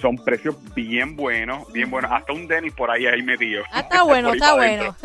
Son 0.00 0.16
precios 0.16 0.56
bien 0.74 1.16
buenos, 1.16 1.70
bien 1.72 1.90
buenos. 1.90 2.10
Hasta 2.10 2.32
un 2.32 2.46
Denis 2.48 2.72
por 2.72 2.90
ahí 2.90 3.06
ahí 3.06 3.22
metido. 3.22 3.62
Ah, 3.70 3.80
está 3.80 4.02
bueno, 4.02 4.32
está 4.32 4.54
bueno. 4.54 4.96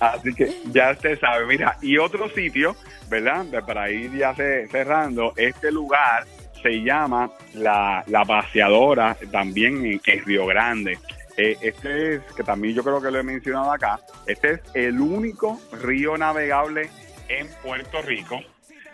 Así 0.00 0.34
que 0.34 0.52
ya 0.72 0.90
usted 0.92 1.18
sabe, 1.20 1.46
mira, 1.46 1.76
y 1.82 1.96
otro 1.98 2.28
sitio, 2.30 2.74
¿verdad? 3.08 3.44
De- 3.46 3.62
Para 3.62 3.90
ir 3.90 4.12
ya 4.16 4.34
ce- 4.34 4.66
cerrando, 4.68 5.32
este 5.36 5.70
lugar 5.70 6.24
se 6.62 6.82
llama 6.82 7.30
la, 7.54 8.02
la 8.08 8.24
Paseadora, 8.24 9.16
también 9.30 9.84
en, 9.86 10.00
en 10.04 10.24
Río 10.24 10.46
Grande. 10.46 10.98
Eh, 11.36 11.56
este 11.60 12.14
es, 12.14 12.22
que 12.34 12.42
también 12.42 12.74
yo 12.74 12.82
creo 12.82 13.00
que 13.00 13.10
lo 13.10 13.18
he 13.18 13.22
mencionado 13.22 13.70
acá, 13.70 14.00
este 14.26 14.52
es 14.52 14.60
el 14.74 14.98
único 15.00 15.60
río 15.82 16.16
navegable 16.16 16.88
en 17.28 17.46
Puerto 17.62 18.00
Rico. 18.02 18.40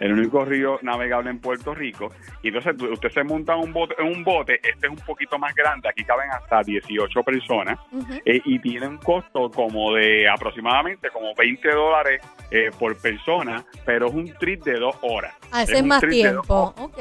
El 0.03 0.15
único 0.15 0.45
río 0.45 0.81
navegable 0.83 1.31
en 1.31 1.39
Puerto 1.39 1.73
Rico. 1.73 2.11
Y 2.43 2.49
entonces 2.49 2.75
usted 2.91 3.09
se 3.11 3.23
monta 3.23 3.55
en 3.55 3.61
un 3.61 3.73
bote, 3.73 3.95
en 4.01 4.09
un 4.09 4.25
bote, 4.25 4.55
este 4.57 4.89
es 4.89 4.91
un 4.91 4.99
poquito 5.07 5.39
más 5.39 5.55
grande, 5.55 5.89
aquí 5.89 6.03
caben 6.03 6.29
hasta 6.33 6.61
18 6.61 7.23
personas 7.23 7.79
eh, 8.25 8.41
y 8.45 8.59
tiene 8.59 8.89
un 8.89 8.99
costo 8.99 9.49
como 9.49 9.95
de 9.95 10.29
aproximadamente 10.29 11.09
como 11.11 11.33
20 11.37 11.71
dólares 11.71 12.21
eh, 12.51 12.71
por 12.77 13.01
persona, 13.01 13.65
pero 13.87 14.09
es 14.09 14.13
un 14.13 14.35
trip 14.35 14.65
de 14.65 14.81
dos 14.81 14.97
horas. 15.03 15.37
Ah, 15.53 15.63
ese 15.63 15.79
Es 15.79 15.85
más 15.85 16.01
tiempo. 16.01 16.75
Ok. 16.79 16.99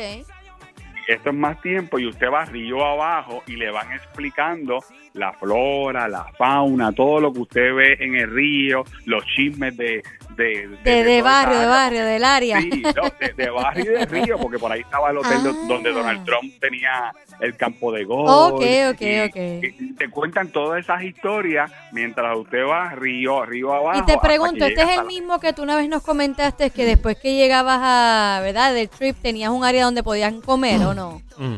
Esto 1.07 1.29
es 1.31 1.35
más 1.35 1.59
tiempo 1.61 1.97
y 1.97 2.05
usted 2.05 2.27
va 2.31 2.45
río 2.45 2.85
abajo 2.85 3.41
y 3.47 3.55
le 3.55 3.71
van 3.71 3.91
explicando 3.93 4.77
la 5.13 5.33
flora, 5.33 6.07
la 6.07 6.25
fauna, 6.37 6.91
todo 6.93 7.19
lo 7.19 7.33
que 7.33 7.39
usted 7.39 7.73
ve 7.75 7.97
en 7.99 8.15
el 8.15 8.31
río, 8.31 8.83
los 9.05 9.23
chismes 9.35 9.75
de... 9.77 10.01
De, 10.37 10.69
De, 10.83 11.21
barrio, 11.21 11.59
de 11.59 11.65
barrio, 11.67 12.05
del 12.05 12.23
área. 12.23 12.61
Sí, 12.61 12.69
no, 12.81 13.03
de, 13.19 13.33
de 13.33 13.49
barrio 13.49 13.83
y 13.91 13.95
de 13.95 14.05
río, 14.05 14.37
porque 14.39 14.57
por 14.57 14.71
ahí 14.71 14.79
estaba 14.79 15.11
el 15.11 15.17
hotel 15.17 15.39
Ah. 15.45 15.65
donde 15.67 15.91
Donald 15.91 16.25
Trump 16.25 16.53
tenía 16.59 17.13
el 17.41 17.55
campo 17.57 17.91
de 17.91 18.05
golf. 18.05 18.29
Ok, 18.53 18.61
ok, 18.93 19.01
y- 19.01 19.19
ok. 19.19 19.35
y 19.79 19.93
te 19.95 20.09
cuentan 20.09 20.47
todas 20.47 20.79
esas 20.79 21.03
historias 21.03 21.69
mientras 21.91 22.35
usted 22.37 22.63
va 22.65 22.89
río, 22.95 23.45
río 23.45 23.73
abajo. 23.73 23.99
Y 23.99 24.05
te 24.05 24.17
pregunto, 24.19 24.65
¿este 24.65 24.81
es 24.81 24.89
el 24.89 24.95
la- 24.95 25.03
mismo 25.03 25.39
que 25.41 25.51
tú 25.53 25.61
una 25.63 25.75
vez 25.75 25.89
nos 25.89 26.01
comentaste 26.01 26.69
que 26.71 26.85
después 26.85 27.17
que 27.17 27.35
llegabas 27.35 27.79
a, 27.83 28.39
¿verdad? 28.41 28.73
Del 28.73 28.87
trip 28.89 29.17
tenías 29.21 29.51
un 29.51 29.65
área 29.65 29.83
donde 29.83 30.01
podían 30.01 30.39
comer 30.41 30.81
o 30.83 30.93
no? 30.93 31.21
Mm. 31.37 31.57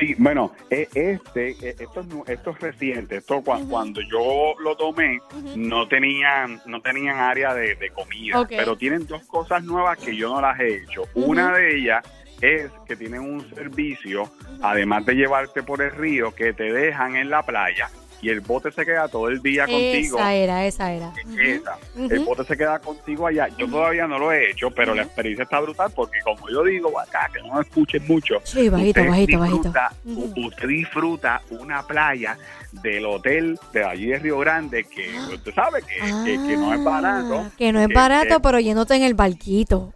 Sí, 0.00 0.14
bueno, 0.18 0.52
e- 0.70 0.88
este, 0.94 1.50
e- 1.50 1.76
esto, 1.78 2.04
esto 2.26 2.50
es 2.50 2.58
reciente. 2.60 3.18
Esto 3.18 3.42
cua- 3.42 3.68
cuando 3.68 4.00
yo 4.00 4.54
lo 4.60 4.76
tomé 4.76 5.20
no 5.56 5.86
tenían, 5.86 6.60
no 6.66 6.80
tenían 6.80 7.18
área 7.18 7.54
de, 7.54 7.74
de 7.76 7.90
comida, 7.90 8.40
pero 8.56 8.76
tienen 8.76 9.06
dos 9.06 9.22
cosas 9.24 9.62
nuevas 9.62 9.98
que 9.98 10.16
yo 10.16 10.30
no 10.34 10.40
las 10.40 10.58
he 10.58 10.76
hecho. 10.82 11.02
Una 11.14 11.52
de 11.52 11.76
ellas 11.76 12.04
es 12.40 12.70
que 12.88 12.96
tienen 12.96 13.20
un 13.20 13.46
servicio, 13.54 14.30
además 14.62 15.04
de 15.04 15.14
llevarte 15.14 15.62
por 15.62 15.82
el 15.82 15.90
río, 15.90 16.34
que 16.34 16.54
te 16.54 16.72
dejan 16.72 17.16
en 17.16 17.28
la 17.28 17.42
playa 17.42 17.90
y 18.22 18.28
el 18.28 18.40
bote 18.40 18.70
se 18.72 18.84
queda 18.84 19.08
todo 19.08 19.28
el 19.28 19.40
día 19.42 19.66
contigo. 19.66 20.18
Esa 20.18 20.34
era, 20.34 20.66
esa 20.66 20.92
era. 20.92 21.12
Esa. 21.42 21.78
El 21.96 22.20
bote 22.20 22.44
se 22.44 22.56
queda 22.56 22.78
contigo 22.78 23.26
allá. 23.26 23.48
Yo 23.56 23.68
todavía 23.68 24.06
no 24.06 24.18
lo 24.18 24.30
he 24.32 24.50
hecho, 24.50 24.70
pero 24.70 24.94
la 24.94 25.02
experiencia 25.02 25.44
está 25.44 25.60
brutal 25.60 25.90
porque 25.94 26.18
como 26.24 26.48
yo 26.50 26.62
digo 26.64 26.98
acá, 27.00 27.30
que 27.32 27.40
no 27.42 27.54
me 27.54 27.62
escuchen 27.62 28.06
mucho, 28.06 28.40
Sí, 28.44 28.68
bajito, 28.68 29.00
usted 29.00 29.10
bajito, 29.10 29.38
bajito. 29.38 29.56
disfruta, 29.62 29.92
u- 30.04 30.46
Usted 30.46 30.68
disfruta 30.68 31.42
una 31.50 31.82
playa 31.86 32.36
del 32.72 33.04
hotel 33.06 33.58
de 33.72 33.84
allí 33.84 34.06
de 34.06 34.18
Río 34.18 34.38
Grande 34.38 34.84
que 34.84 35.10
usted 35.34 35.54
sabe 35.54 35.82
que, 35.82 35.96
que- 35.96 36.36
que 36.46 36.56
no 36.56 36.72
es 36.74 36.84
barato. 36.84 37.38
Ah, 37.46 37.50
Que 37.58 37.72
no 37.72 37.80
es 37.80 37.88
que- 37.88 37.94
barato, 37.94 38.40
pero 38.40 38.60
yéndote 38.60 38.94
en 38.96 39.02
el 39.02 39.14
barquito. 39.14 39.92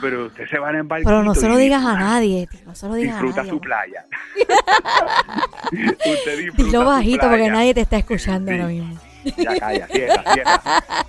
Pero 0.00 0.26
usted 0.26 0.46
se 0.48 0.58
va 0.58 0.70
en 0.70 0.86
barquito 0.88 1.08
Pero 1.10 1.22
no 1.22 1.34
se 1.34 1.48
lo 1.48 1.56
digas 1.56 1.84
a 1.84 1.94
nadie, 1.98 2.46
tío, 2.46 2.60
no 2.66 2.74
se 2.74 2.86
lo 2.88 2.94
digas 2.94 3.16
a 3.16 3.22
Disfruta 3.22 3.36
nadie. 3.42 3.50
su 3.50 3.60
playa. 3.60 4.04
usted 5.72 6.38
disfruta 6.38 6.62
Dilo 6.64 6.80
su 6.80 6.86
bajito 6.86 7.28
porque 7.28 7.50
nadie 7.50 7.74
te 7.74 7.80
está 7.82 7.96
escuchando 7.98 8.50
Sí. 8.50 8.58
ahora 8.58 8.68
mismo. 8.72 9.00
Ya 9.36 9.58
calla, 9.58 9.86
cierra, 9.88 10.24
cierra. 10.32 10.62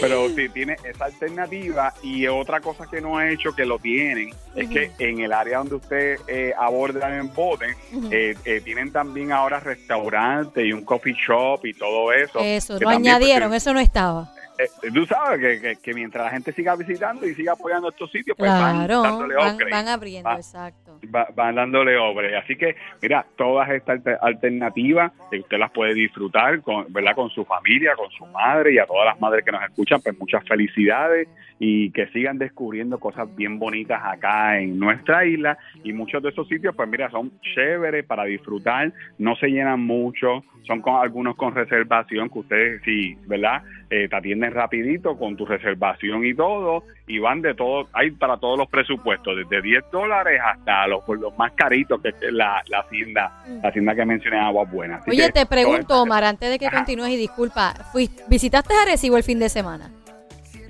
Pero 0.00 0.28
sí 0.28 0.48
tiene 0.50 0.76
esa 0.84 1.06
alternativa 1.06 1.92
y 2.00 2.28
otra 2.28 2.60
cosa 2.60 2.86
que 2.88 3.00
no 3.00 3.20
he 3.20 3.32
hecho 3.32 3.52
que 3.56 3.64
lo 3.66 3.80
tienen 3.80 4.30
es 4.54 4.68
que 4.68 4.92
en 5.00 5.18
el 5.20 5.32
área 5.32 5.58
donde 5.58 5.74
usted 5.74 6.20
eh, 6.28 6.52
aborda 6.56 7.16
en 7.18 7.34
bote 7.34 7.76
eh, 8.12 8.36
eh, 8.44 8.60
tienen 8.64 8.92
también 8.92 9.32
ahora 9.32 9.58
restaurante 9.58 10.64
y 10.64 10.72
un 10.72 10.84
coffee 10.84 11.14
shop 11.14 11.66
y 11.66 11.74
todo 11.74 12.12
eso. 12.12 12.38
Eso, 12.38 12.78
también, 12.78 13.00
añadieron, 13.00 13.48
pues, 13.48 13.62
eso 13.64 13.74
no 13.74 13.80
estaba. 13.80 14.32
Eh, 14.58 14.70
tú 14.92 15.04
sabes 15.06 15.40
que, 15.40 15.60
que- 15.60 15.76
que 15.76 15.94
mientras 15.94 16.24
la 16.24 16.30
gente 16.30 16.52
siga 16.52 16.76
visitando 16.76 17.26
y 17.26 17.34
siga 17.34 17.52
apoyando 17.52 17.88
estos 17.88 18.10
sitios, 18.10 18.36
pues 18.38 18.50
van 18.60 18.76
dándole 19.02 19.34
van, 19.70 19.88
abriendo, 19.88 20.30
exacto. 20.32 20.83
Va- 21.14 21.28
van 21.34 21.54
dándole 21.54 21.96
obra. 21.96 22.38
Así 22.38 22.56
que, 22.56 22.74
mira, 23.02 23.24
todas 23.36 23.68
estas 23.70 23.96
alter- 23.98 24.18
alternativas, 24.20 25.12
que 25.30 25.38
usted 25.40 25.58
las 25.58 25.70
puede 25.70 25.94
disfrutar 25.94 26.60
con, 26.62 26.92
¿verdad? 26.92 27.14
con 27.14 27.30
su 27.30 27.44
familia, 27.44 27.94
con 27.96 28.10
su 28.10 28.26
madre 28.26 28.72
y 28.74 28.78
a 28.78 28.86
todas 28.86 29.06
las 29.06 29.20
madres 29.20 29.44
que 29.44 29.52
nos 29.52 29.62
escuchan, 29.62 30.00
pues 30.02 30.18
muchas 30.18 30.44
felicidades 30.46 31.28
y 31.58 31.90
que 31.92 32.08
sigan 32.08 32.36
descubriendo 32.38 32.98
cosas 32.98 33.34
bien 33.36 33.58
bonitas 33.58 34.00
acá 34.04 34.58
en 34.60 34.78
nuestra 34.78 35.24
isla. 35.24 35.56
Y 35.84 35.92
muchos 35.92 36.22
de 36.22 36.30
esos 36.30 36.48
sitios, 36.48 36.74
pues 36.74 36.88
mira, 36.88 37.10
son 37.10 37.30
chéveres 37.54 38.04
para 38.04 38.24
disfrutar, 38.24 38.92
no 39.18 39.36
se 39.36 39.48
llenan 39.48 39.80
mucho, 39.80 40.42
son 40.66 40.80
con 40.80 40.96
algunos 40.96 41.36
con 41.36 41.54
reservación, 41.54 42.28
que 42.28 42.38
ustedes, 42.40 42.82
sí, 42.84 43.16
¿verdad? 43.26 43.62
Eh, 43.90 44.08
te 44.08 44.16
atienden 44.16 44.52
rapidito 44.52 45.16
con 45.16 45.36
tu 45.36 45.46
reservación 45.46 46.24
y 46.24 46.34
todo, 46.34 46.82
y 47.06 47.18
van 47.18 47.42
de 47.42 47.54
todo, 47.54 47.86
hay 47.92 48.10
para 48.10 48.38
todos 48.38 48.58
los 48.58 48.68
presupuestos, 48.68 49.36
desde 49.36 49.62
10 49.62 49.84
dólares 49.92 50.40
hasta 50.44 50.83
los, 50.86 51.04
por 51.04 51.18
los 51.18 51.36
más 51.36 51.52
caritos, 51.52 52.00
que 52.00 52.08
es 52.08 52.32
la, 52.32 52.62
la 52.68 52.80
hacienda, 52.80 53.44
la 53.62 53.68
hacienda 53.68 53.94
que 53.94 54.04
mencioné, 54.04 54.38
Aguas 54.38 54.70
Buenas. 54.70 55.02
Así 55.02 55.10
Oye, 55.10 55.26
que 55.26 55.32
te 55.32 55.46
pregunto, 55.46 56.00
Omar, 56.00 56.24
antes 56.24 56.50
de 56.50 56.58
que 56.58 56.66
Ajá. 56.66 56.78
continúes 56.78 57.10
y 57.10 57.16
disculpa, 57.16 57.74
fuiste, 57.92 58.22
¿visitaste 58.28 58.74
Arecibo 58.74 59.16
el 59.16 59.22
fin 59.22 59.38
de 59.38 59.48
semana? 59.48 59.90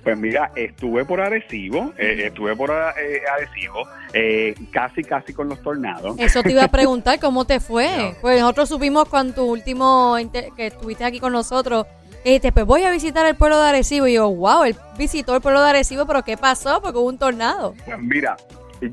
Pues 0.05 0.19
mira, 0.19 0.53
estuve 0.55 1.07
por 1.07 1.23
Arecibo, 1.23 1.95
eh, 1.97 2.25
estuve 2.27 2.55
por 2.55 2.71
eh, 2.71 3.23
Arecibo, 3.35 3.89
eh, 4.13 4.55
casi, 4.71 5.03
casi 5.03 5.33
con 5.33 5.49
los 5.49 5.63
tornados. 5.63 6.17
Eso 6.19 6.43
te 6.43 6.53
iba 6.53 6.65
a 6.65 6.69
preguntar, 6.71 7.19
¿cómo 7.19 7.47
te 7.47 7.59
fue? 7.59 8.15
Pues 8.21 8.39
nosotros 8.39 8.69
supimos 8.69 9.09
con 9.09 9.33
tu 9.33 9.45
último, 9.45 10.17
que 10.57 10.67
estuviste 10.67 11.05
aquí 11.05 11.21
con 11.21 11.33
nosotros, 11.33 11.87
dijiste, 12.25 12.53
pues 12.53 12.67
voy 12.67 12.83
a 12.85 12.91
visitar 12.91 13.25
el 13.27 13.35
pueblo 13.35 13.61
de 13.61 13.69
Arecibo. 13.69 14.07
Y 14.07 14.15
yo, 14.15 14.31
wow, 14.31 14.65
él 14.65 14.77
visitó 14.99 15.35
el 15.37 15.41
pueblo 15.41 15.63
de 15.63 15.71
Arecibo, 15.71 16.07
pero 16.07 16.23
¿qué 16.23 16.37
pasó? 16.37 16.81
Porque 16.83 16.99
hubo 16.99 17.09
un 17.09 17.19
tornado. 17.19 17.75
Pues 17.85 17.99
mira, 17.99 18.37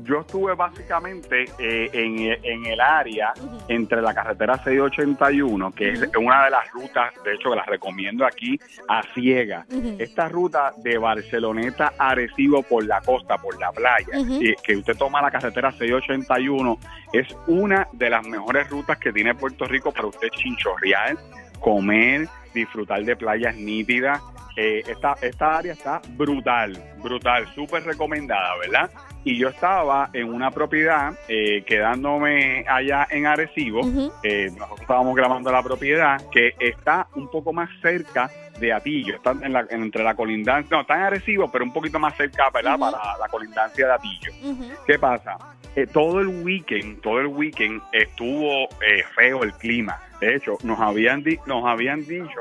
yo 0.02 0.20
estuve 0.20 0.54
básicamente 0.54 1.44
eh, 1.58 1.90
en, 1.92 2.18
en 2.42 2.66
el 2.66 2.80
área 2.80 3.32
entre 3.68 4.00
la 4.02 4.14
carretera 4.14 4.56
681, 4.62 5.72
que 5.72 5.90
es 5.90 6.08
una 6.18 6.44
de 6.44 6.50
las 6.50 6.70
rutas, 6.70 7.12
de 7.24 7.34
hecho 7.34 7.50
que 7.50 7.56
las 7.56 7.66
recomiendo 7.66 8.24
aquí, 8.24 8.58
a 8.88 9.02
ciega. 9.14 9.66
Esta 9.98 10.28
ruta 10.28 10.72
de 10.78 10.98
Barceloneta 10.98 11.92
a 11.98 12.10
Arecibo 12.10 12.62
por 12.62 12.84
la 12.84 13.00
costa, 13.00 13.38
por 13.38 13.58
la 13.60 13.72
playa, 13.72 14.18
y 14.40 14.54
que 14.56 14.76
usted 14.76 14.96
toma 14.96 15.22
la 15.22 15.30
carretera 15.30 15.70
681, 15.72 16.78
es 17.12 17.28
una 17.46 17.88
de 17.92 18.10
las 18.10 18.26
mejores 18.26 18.68
rutas 18.70 18.98
que 18.98 19.12
tiene 19.12 19.34
Puerto 19.34 19.64
Rico 19.66 19.92
para 19.92 20.06
usted 20.06 20.28
chinchorrear, 20.30 21.16
comer, 21.60 22.28
disfrutar 22.54 23.04
de 23.04 23.16
playas 23.16 23.56
nítidas. 23.56 24.20
Eh, 24.56 24.82
esta, 24.86 25.14
esta 25.22 25.58
área 25.58 25.72
está 25.72 26.02
brutal, 26.10 26.76
brutal, 27.02 27.46
súper 27.54 27.84
recomendada, 27.84 28.56
¿verdad? 28.58 28.90
Y 29.24 29.38
yo 29.38 29.48
estaba 29.48 30.10
en 30.12 30.32
una 30.32 30.50
propiedad 30.50 31.12
eh, 31.28 31.62
quedándome 31.64 32.64
allá 32.68 33.06
en 33.10 33.26
Arecibo. 33.26 33.80
Eh, 34.22 34.50
nosotros 34.56 34.80
estábamos 34.80 35.14
grabando 35.14 35.52
la 35.52 35.62
propiedad 35.62 36.20
que 36.30 36.54
está 36.58 37.06
un 37.14 37.30
poco 37.30 37.52
más 37.52 37.70
cerca 37.80 38.30
de 38.58 38.72
Atillo, 38.72 39.16
está 39.16 39.32
en 39.32 39.52
la- 39.52 39.66
entre 39.70 40.04
la 40.04 40.14
colindancia, 40.14 40.76
no, 40.76 40.82
está 40.82 40.94
en 40.96 41.02
Arecibo, 41.02 41.50
pero 41.50 41.64
un 41.64 41.72
poquito 41.72 41.98
más 41.98 42.16
cerca, 42.16 42.48
¿verdad? 42.52 42.78
Para 42.78 42.98
la 43.18 43.28
colindancia 43.28 43.86
de 43.86 43.92
Atillo. 43.92 44.32
Ujú. 44.42 44.70
¿Qué 44.86 44.98
pasa? 44.98 45.36
Eh, 45.74 45.86
todo 45.86 46.20
el 46.20 46.28
weekend, 46.28 47.00
todo 47.00 47.18
el 47.20 47.28
weekend 47.28 47.80
estuvo 47.92 48.64
eh, 48.82 49.02
feo 49.16 49.42
el 49.42 49.52
clima. 49.54 49.98
De 50.20 50.36
hecho, 50.36 50.58
nos 50.64 50.78
habían 50.78 51.22
di- 51.22 51.38
nos 51.46 51.64
habían 51.64 52.06
dicho, 52.06 52.40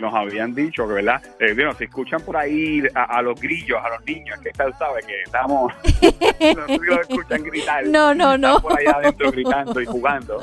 nos 0.00 0.12
habían 0.12 0.52
dicho 0.54 0.86
que, 0.88 0.94
¿verdad? 0.94 1.22
Eh, 1.38 1.54
bueno, 1.54 1.72
si 1.74 1.84
escuchan 1.84 2.20
por 2.22 2.36
ahí 2.36 2.82
a, 2.94 3.04
a 3.04 3.22
los 3.22 3.40
grillos, 3.40 3.78
a 3.82 3.88
los 3.88 4.04
niños, 4.04 4.38
que 4.40 4.48
usted 4.50 4.72
sabe 4.78 5.00
que 5.06 5.22
estamos, 5.22 5.72
no 6.86 7.00
escuchan 7.00 7.42
gritar. 7.44 7.86
No, 7.86 8.12
no, 8.14 8.36
no. 8.36 8.56
Están 8.56 8.62
por 8.62 8.78
allá 8.78 8.96
adentro 8.96 9.30
gritando 9.32 9.80
y 9.80 9.86
jugando. 9.86 10.40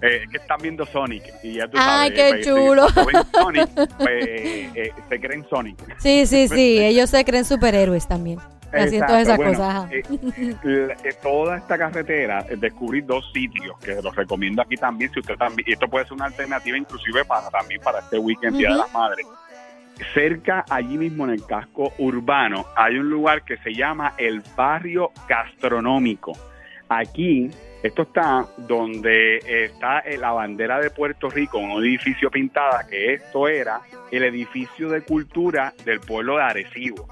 Eh, 0.00 0.26
que 0.30 0.36
están 0.36 0.58
viendo 0.62 0.86
Sonic 0.86 1.24
y 1.42 1.54
ya 1.54 1.66
tú 1.66 1.76
Ay, 1.76 2.10
sabes. 2.10 2.12
qué 2.12 2.28
pues, 2.30 2.44
si- 2.44 2.50
chulo. 2.50 2.88
si 2.88 3.38
Sonic, 3.38 3.68
pues, 3.98 4.26
eh, 4.26 4.70
eh, 4.74 4.92
se 5.08 5.20
creen 5.20 5.44
Sonic. 5.50 5.76
Sí, 5.98 6.24
sí, 6.26 6.46
sí, 6.46 6.78
ellos 6.84 7.10
se 7.10 7.24
creen 7.24 7.44
superhéroes 7.44 8.06
también. 8.06 8.38
Hacen 8.72 9.00
todas 9.06 9.22
esas 9.22 9.38
cosas. 9.38 9.90
eh, 9.90 10.02
eh, 10.64 10.94
toda 11.22 11.56
esta 11.56 11.78
carretera, 11.78 12.44
eh, 12.50 12.56
descubrí 12.56 13.00
dos 13.00 13.24
sitios 13.32 13.76
que 13.80 14.00
los 14.02 14.14
recomiendo 14.14 14.60
aquí 14.62 14.76
también, 14.76 15.10
si 15.12 15.20
usted 15.20 15.36
también, 15.36 15.66
esto 15.68 15.88
puede 15.88 16.04
ser 16.04 16.12
una 16.14 16.26
alternativa 16.26 16.76
inclusive 16.76 17.24
para 17.24 17.48
también 17.50 17.80
para 17.80 18.00
este 18.00 18.18
weekend 18.18 18.56
Día 18.58 18.68
de 18.70 18.76
las 18.76 18.92
Madres. 18.92 19.26
Cerca, 20.14 20.64
allí 20.70 20.96
mismo 20.96 21.24
en 21.24 21.30
el 21.30 21.44
casco 21.44 21.92
urbano, 21.98 22.66
hay 22.76 22.98
un 22.98 23.10
lugar 23.10 23.42
que 23.42 23.56
se 23.58 23.74
llama 23.74 24.14
el 24.16 24.42
Barrio 24.54 25.10
Gastronómico. 25.28 26.32
Aquí, 26.88 27.50
esto 27.82 28.02
está 28.02 28.46
donde 28.56 29.38
está 29.46 30.00
eh, 30.00 30.18
la 30.18 30.32
bandera 30.32 30.80
de 30.80 30.90
Puerto 30.90 31.28
Rico, 31.28 31.58
un 31.58 31.82
edificio 31.84 32.30
pintada, 32.30 32.86
que 32.88 33.14
esto 33.14 33.48
era 33.48 33.80
el 34.10 34.24
edificio 34.24 34.88
de 34.88 35.02
cultura 35.02 35.74
del 35.84 36.00
pueblo 36.00 36.36
de 36.36 36.42
Arecibo 36.42 37.06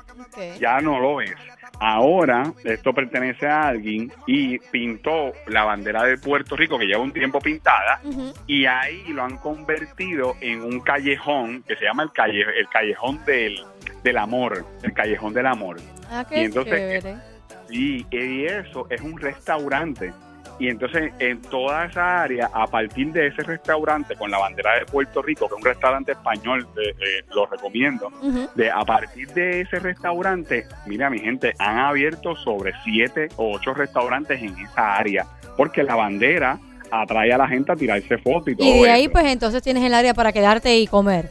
ya 0.58 0.80
no 0.80 0.98
lo 1.00 1.20
es. 1.20 1.34
Ahora 1.78 2.52
esto 2.64 2.94
pertenece 2.94 3.46
a 3.46 3.68
alguien 3.68 4.10
y 4.26 4.58
pintó 4.58 5.32
la 5.46 5.64
bandera 5.64 6.04
de 6.04 6.16
Puerto 6.16 6.56
Rico 6.56 6.78
que 6.78 6.86
lleva 6.86 7.02
un 7.02 7.12
tiempo 7.12 7.38
pintada 7.38 8.00
y 8.46 8.64
ahí 8.64 9.04
lo 9.08 9.24
han 9.24 9.36
convertido 9.38 10.36
en 10.40 10.62
un 10.62 10.80
callejón 10.80 11.62
que 11.64 11.76
se 11.76 11.84
llama 11.84 12.04
el 12.04 12.12
calle 12.12 12.44
el 12.58 12.68
callejón 12.68 13.22
del, 13.26 13.58
del 14.02 14.16
amor, 14.16 14.64
el 14.82 14.92
callejón 14.92 15.34
del 15.34 15.46
amor. 15.46 15.76
Ah, 16.10 16.24
Y 16.30 16.34
qué 16.34 16.44
entonces, 16.44 16.74
chévere. 17.02 17.35
Y, 17.70 18.06
y 18.10 18.44
eso 18.46 18.86
es 18.90 19.00
un 19.00 19.18
restaurante. 19.18 20.12
Y 20.58 20.68
entonces 20.68 21.12
en 21.18 21.42
toda 21.42 21.84
esa 21.84 22.22
área, 22.22 22.48
a 22.52 22.66
partir 22.66 23.12
de 23.12 23.26
ese 23.26 23.42
restaurante 23.42 24.16
con 24.16 24.30
la 24.30 24.38
bandera 24.38 24.78
de 24.78 24.86
Puerto 24.86 25.20
Rico, 25.20 25.48
que 25.48 25.54
es 25.54 25.58
un 25.58 25.64
restaurante 25.64 26.12
español, 26.12 26.66
eh, 26.78 26.94
eh, 26.98 27.22
lo 27.34 27.44
recomiendo, 27.44 28.10
de 28.54 28.70
a 28.70 28.82
partir 28.84 29.28
de 29.34 29.60
ese 29.60 29.78
restaurante, 29.80 30.64
mira 30.86 31.10
mi 31.10 31.18
gente, 31.18 31.52
han 31.58 31.78
abierto 31.78 32.34
sobre 32.36 32.72
siete 32.84 33.28
o 33.36 33.52
ocho 33.56 33.74
restaurantes 33.74 34.40
en 34.40 34.56
esa 34.58 34.96
área, 34.96 35.26
porque 35.58 35.82
la 35.82 35.94
bandera 35.94 36.58
atrae 36.90 37.32
a 37.34 37.38
la 37.38 37.48
gente 37.48 37.72
a 37.72 37.76
tirarse 37.76 38.16
fotos 38.16 38.48
y 38.48 38.56
todo 38.56 38.66
Y 38.66 38.80
de 38.82 38.90
ahí, 38.90 39.02
eso. 39.04 39.12
pues 39.12 39.26
entonces 39.26 39.62
tienes 39.62 39.82
el 39.82 39.92
área 39.92 40.14
para 40.14 40.32
quedarte 40.32 40.78
y 40.78 40.86
comer. 40.86 41.30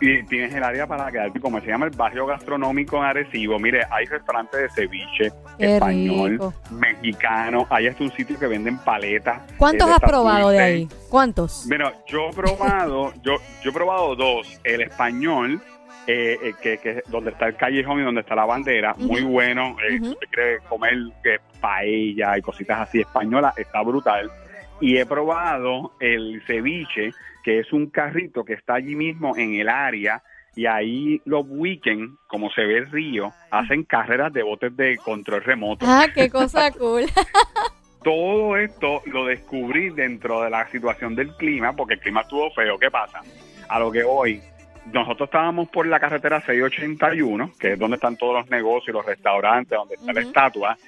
Y 0.00 0.22
tienes 0.24 0.54
el 0.54 0.62
área 0.62 0.86
para 0.86 1.10
quedarte, 1.10 1.40
como 1.40 1.60
se 1.60 1.68
llama 1.68 1.86
el 1.86 1.92
barrio 1.92 2.26
gastronómico 2.26 2.98
en 2.98 3.04
Arecibo. 3.04 3.58
Mire, 3.58 3.82
hay 3.90 4.04
restaurantes 4.04 4.60
de 4.60 4.68
ceviche, 4.70 5.32
Qué 5.58 5.74
español, 5.74 6.32
rico. 6.32 6.54
mexicano. 6.70 7.66
Hay 7.70 7.86
hasta 7.86 8.04
un 8.04 8.12
sitio 8.12 8.38
que 8.38 8.46
venden 8.46 8.76
paletas. 8.78 9.40
¿Cuántos 9.56 9.86
eh, 9.88 9.90
de 9.90 9.94
has 9.94 10.00
probado 10.00 10.50
de 10.50 10.58
ahí? 10.58 10.88
¿Cuántos? 11.08 11.64
Bueno, 11.68 11.90
yo 12.06 12.28
he 12.28 12.32
probado, 12.34 13.12
yo, 13.22 13.36
yo 13.62 13.70
he 13.70 13.72
probado 13.72 14.14
dos. 14.16 14.60
El 14.64 14.82
español, 14.82 15.62
eh, 16.06 16.36
eh, 16.42 16.54
que, 16.60 16.78
que 16.78 17.02
donde 17.08 17.30
está 17.30 17.46
el 17.46 17.56
callejón 17.56 18.00
y 18.00 18.04
donde 18.04 18.20
está 18.20 18.34
la 18.34 18.44
bandera, 18.44 18.94
muy 18.98 19.22
bueno. 19.22 19.76
Eh, 19.88 19.96
Ujú. 19.96 20.04
Si 20.04 20.10
usted 20.12 20.26
quiere 20.30 20.58
comer 20.68 20.94
que 21.22 21.38
paella 21.60 22.36
y 22.36 22.42
cositas 22.42 22.80
así 22.80 23.00
españolas, 23.00 23.56
está 23.56 23.82
brutal. 23.82 24.30
Y 24.80 24.98
he 24.98 25.06
probado 25.06 25.92
el 26.00 26.42
ceviche, 26.46 27.12
que 27.42 27.60
es 27.60 27.72
un 27.72 27.86
carrito 27.90 28.44
que 28.44 28.52
está 28.54 28.74
allí 28.74 28.94
mismo 28.94 29.36
en 29.36 29.54
el 29.54 29.68
área. 29.68 30.22
Y 30.54 30.66
ahí 30.66 31.20
los 31.24 31.44
weekends, 31.48 32.12
como 32.28 32.50
se 32.50 32.64
ve 32.64 32.78
el 32.78 32.90
río, 32.90 33.32
hacen 33.50 33.84
carreras 33.84 34.32
de 34.32 34.42
botes 34.42 34.74
de 34.76 34.96
control 34.96 35.44
remoto 35.44 35.84
Ah, 35.88 36.06
qué 36.14 36.30
cosa 36.30 36.70
cool. 36.78 37.04
todo 38.02 38.56
esto 38.56 39.02
lo 39.06 39.26
descubrí 39.26 39.90
dentro 39.90 40.42
de 40.42 40.50
la 40.50 40.66
situación 40.70 41.14
del 41.14 41.34
clima, 41.36 41.72
porque 41.74 41.94
el 41.94 42.00
clima 42.00 42.22
estuvo 42.22 42.50
feo. 42.52 42.78
¿Qué 42.78 42.90
pasa? 42.90 43.20
A 43.68 43.78
lo 43.78 43.90
que 43.90 44.02
hoy, 44.04 44.40
nosotros 44.92 45.26
estábamos 45.26 45.68
por 45.68 45.86
la 45.86 45.98
carretera 45.98 46.40
681, 46.40 47.52
que 47.58 47.72
es 47.72 47.78
donde 47.78 47.96
están 47.96 48.16
todos 48.16 48.34
los 48.34 48.50
negocios, 48.50 48.94
los 48.94 49.04
restaurantes, 49.04 49.76
donde 49.76 49.96
está 49.96 50.12
la 50.12 50.20
estatua, 50.20 50.78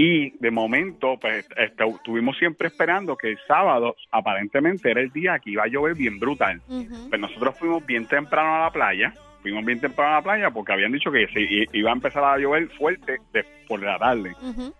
y 0.00 0.30
de 0.38 0.50
momento, 0.52 1.18
pues 1.20 1.44
este, 1.56 1.84
estuvimos 1.88 2.38
siempre 2.38 2.68
esperando 2.68 3.16
que 3.16 3.30
el 3.30 3.38
sábado, 3.48 3.96
aparentemente 4.12 4.92
era 4.92 5.00
el 5.00 5.10
día 5.10 5.40
que 5.40 5.50
iba 5.50 5.64
a 5.64 5.66
llover 5.66 5.94
bien 5.96 6.20
brutal. 6.20 6.60
Ujú. 6.68 7.08
Pues 7.08 7.20
nosotros 7.20 7.56
fuimos 7.58 7.84
bien 7.84 8.06
temprano 8.06 8.54
a 8.54 8.60
la 8.66 8.70
playa, 8.70 9.12
fuimos 9.42 9.64
bien 9.64 9.80
temprano 9.80 10.12
a 10.12 10.14
la 10.18 10.22
playa 10.22 10.50
porque 10.52 10.72
habían 10.72 10.92
dicho 10.92 11.10
que 11.10 11.26
se 11.26 11.40
iba 11.76 11.90
a 11.90 11.94
empezar 11.94 12.22
a 12.22 12.38
llover 12.38 12.68
fuerte 12.78 13.16
de- 13.32 13.44
por 13.66 13.82
la 13.82 13.98
tarde 13.98 14.32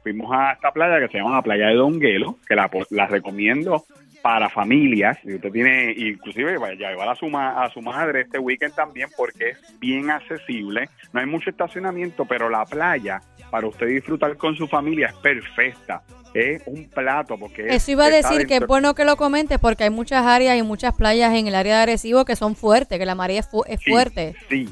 fuimos 0.03 0.31
a 0.33 0.53
esta 0.53 0.71
playa 0.73 0.99
que 1.01 1.09
se 1.13 1.19
llama 1.19 1.37
la 1.37 1.43
playa 1.43 1.67
de 1.67 1.75
Donguelo, 1.75 2.37
que 2.49 2.55
la, 2.55 2.71
la 2.91 3.07
recomiendo 3.07 3.83
para 4.23 4.49
familias. 4.49 5.17
Si 5.25 5.35
usted 5.35 5.51
tiene, 5.53 5.93
inclusive 5.97 6.59
vaya 6.59 6.89
a 6.89 6.91
llevar 6.91 7.09
a 7.09 7.15
su, 7.15 7.29
ma- 7.29 7.63
a 7.65 7.71
su 7.71 7.81
madre 7.81 8.23
este 8.23 8.39
weekend 8.39 8.75
también 8.75 9.09
porque 9.17 9.51
es 9.51 9.59
bien 9.81 10.11
accesible. 10.11 10.89
No 11.13 11.21
hay 11.21 11.27
mucho 11.27 11.51
estacionamiento, 11.51 12.25
pero 12.25 12.49
la 12.51 12.65
playa 12.67 13.21
para 13.51 13.67
usted 13.67 13.87
disfrutar 13.87 14.37
con 14.37 14.55
su 14.57 14.67
familia 14.69 15.09
es 15.09 15.15
perfecta. 15.15 16.03
Es 16.35 16.63
un 16.67 16.89
plato 16.91 17.39
porque 17.39 17.67
es- 17.69 17.75
Eso 17.77 17.93
iba 17.93 18.05
a 18.07 18.11
decir 18.11 18.47
que 18.47 18.57
es 18.57 18.67
bueno 18.67 18.95
que 18.95 19.05
lo 19.07 19.17
comentes 19.17 19.59
porque 19.59 19.85
hay 19.85 19.91
muchas 19.91 20.25
áreas 20.27 20.59
y 20.59 20.63
muchas 20.63 20.95
playas 20.95 21.35
en 21.35 21.47
el 21.47 21.55
área 21.55 21.77
de 21.77 21.83
Arecibo 21.85 22.25
que 22.27 22.37
son 22.37 22.55
fuertes, 22.55 22.99
que 22.99 23.07
la 23.07 23.15
marea 23.15 23.41
es, 23.41 23.49
fu- 23.49 23.65
es 23.67 23.81
Sí, 23.81 23.91
fuerte. 23.91 24.35
Sí, 24.51 24.69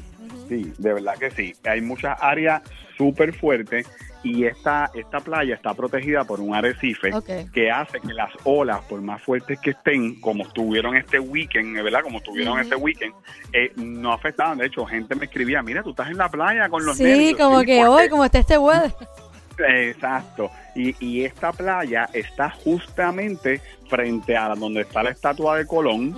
sí, 0.47 0.73
de 0.77 0.93
verdad 0.93 1.15
que 1.17 1.31
sí. 1.31 1.53
Hay 1.65 1.81
muchas 1.81 2.17
áreas 2.21 2.61
súper 2.97 3.33
fuertes 3.33 3.87
y 4.23 4.45
esta, 4.45 4.89
esta 4.95 5.19
playa 5.19 5.53
está 5.55 5.73
protegida 5.73 6.23
por 6.25 6.39
un 6.41 6.55
arrecife 6.55 7.11
que 7.53 7.69
hace 7.71 7.99
que 8.01 8.13
las 8.13 8.31
olas, 8.43 8.81
por 8.89 8.99
más 9.01 9.21
fuertes 9.21 9.59
que 9.59 9.69
estén, 9.71 10.19
como 10.19 10.43
estuvieron 10.43 10.95
este 10.97 11.19
weekend, 11.19 11.75
¿verdad? 11.81 12.01
Como 12.01 12.17
estuvieron 12.17 12.59
este 12.59 12.75
weekend, 12.75 13.13
eh, 13.53 13.71
no 13.75 14.11
afectaban. 14.13 14.57
De 14.57 14.65
hecho, 14.65 14.85
gente 14.85 15.15
me 15.15 15.25
escribía, 15.25 15.61
mira, 15.61 15.83
tú 15.83 15.91
estás 15.91 16.09
en 16.09 16.17
la 16.17 16.29
playa 16.29 16.67
con 16.69 16.83
los 16.85 16.97
Sí, 16.97 17.35
como 17.37 17.59
"Sí, 17.61 17.65
que 17.67 17.79
¿por 17.79 17.89
hoy, 17.89 18.03
qué?". 18.05 18.09
como 18.09 18.25
está 18.25 18.39
este 18.39 18.57
weather. 18.57 18.91
Exacto. 19.59 20.51
Y, 20.75 20.95
y 21.03 21.23
esta 21.23 21.51
playa 21.51 22.07
está 22.13 22.49
justamente 22.49 23.61
frente 23.87 24.35
a 24.35 24.49
donde 24.55 24.81
está 24.81 25.03
la 25.03 25.11
estatua 25.11 25.57
de 25.57 25.65
Colón 25.65 26.15